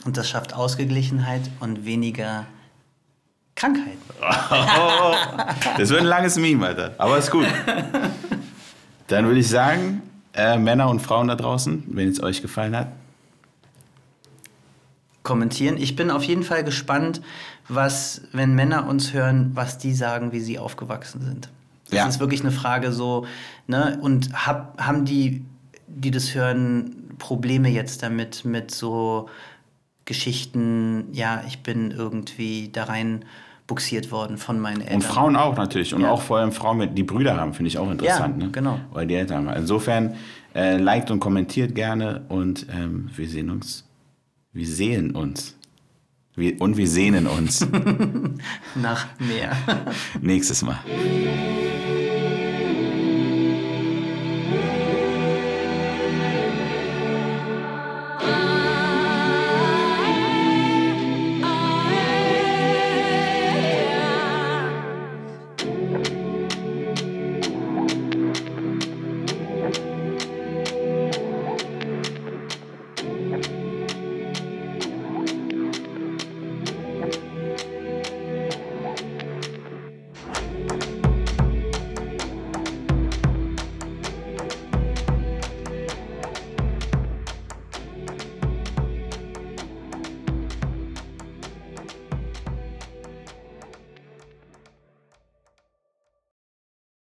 Und 0.05 0.17
das 0.17 0.29
schafft 0.29 0.53
Ausgeglichenheit 0.53 1.41
und 1.59 1.85
weniger 1.85 2.45
Krankheit. 3.55 3.97
Das 5.77 5.89
wird 5.89 6.01
ein 6.01 6.07
langes 6.07 6.37
Meme, 6.37 6.67
Alter. 6.67 6.93
Aber 6.97 7.17
ist 7.17 7.31
gut. 7.31 7.45
Dann 9.07 9.25
würde 9.25 9.39
ich 9.39 9.47
sagen, 9.49 10.01
äh, 10.33 10.57
Männer 10.57 10.89
und 10.89 11.01
Frauen 11.01 11.27
da 11.27 11.35
draußen, 11.35 11.83
wenn 11.87 12.07
es 12.09 12.21
euch 12.21 12.41
gefallen 12.41 12.75
hat, 12.75 12.87
Kommentieren. 15.23 15.77
Ich 15.77 15.95
bin 15.95 16.11
auf 16.11 16.23
jeden 16.23 16.43
Fall 16.43 16.65
gespannt, 16.65 17.21
was, 17.69 18.21
wenn 18.33 18.55
Männer 18.55 18.87
uns 18.87 19.13
hören, 19.13 19.51
was 19.53 19.77
die 19.77 19.93
sagen, 19.93 20.33
wie 20.33 20.41
sie 20.41 20.59
aufgewachsen 20.59 21.21
sind. 21.21 21.49
Das 21.89 21.97
Ja. 21.99 22.07
ist 22.07 22.19
wirklich 22.19 22.41
eine 22.41 22.51
Frage 22.51 22.91
so, 22.91 23.25
ne? 23.67 23.97
Und 24.01 24.33
hab, 24.45 24.77
haben 24.81 25.05
die, 25.05 25.45
die 25.87 26.11
das 26.11 26.35
hören, 26.35 27.13
Probleme 27.19 27.69
jetzt 27.69 28.03
damit, 28.03 28.43
mit 28.43 28.71
so 28.71 29.29
Geschichten, 30.05 31.05
ja, 31.13 31.43
ich 31.47 31.63
bin 31.63 31.91
irgendwie 31.91 32.69
da 32.71 32.85
rein 32.85 33.25
buxiert 33.67 34.11
worden 34.11 34.37
von 34.37 34.59
meinen 34.59 34.81
Eltern. 34.81 34.95
Und 34.95 35.03
Frauen 35.03 35.35
auch 35.37 35.55
natürlich. 35.55 35.93
Und 35.93 36.01
Ja. 36.01 36.11
auch 36.11 36.21
vor 36.21 36.39
allem 36.39 36.51
Frauen, 36.51 36.93
die 36.95 37.03
Brüder 37.03 37.37
haben, 37.37 37.53
finde 37.53 37.69
ich 37.69 37.77
auch 37.77 37.89
interessant. 37.89 38.37
Ja, 38.39 38.45
ne? 38.47 38.51
genau. 38.51 38.79
Oder 38.93 39.05
die 39.05 39.15
Eltern 39.15 39.47
haben. 39.49 39.57
Insofern, 39.57 40.15
äh, 40.53 40.77
liked 40.77 41.09
und 41.11 41.19
kommentiert 41.19 41.73
gerne 41.73 42.23
und 42.29 42.67
ähm, 42.69 43.09
wir 43.15 43.27
sehen 43.29 43.49
uns. 43.49 43.87
Wir 44.51 44.67
sehen 44.67 45.11
uns. 45.11 45.55
Wir, 46.35 46.59
und 46.61 46.77
wir 46.77 46.87
sehnen 46.87 47.25
uns 47.27 47.65
Nach 48.75 49.05
mehr. 49.19 49.55
nächstes 50.21 50.61
Mal. 50.63 50.79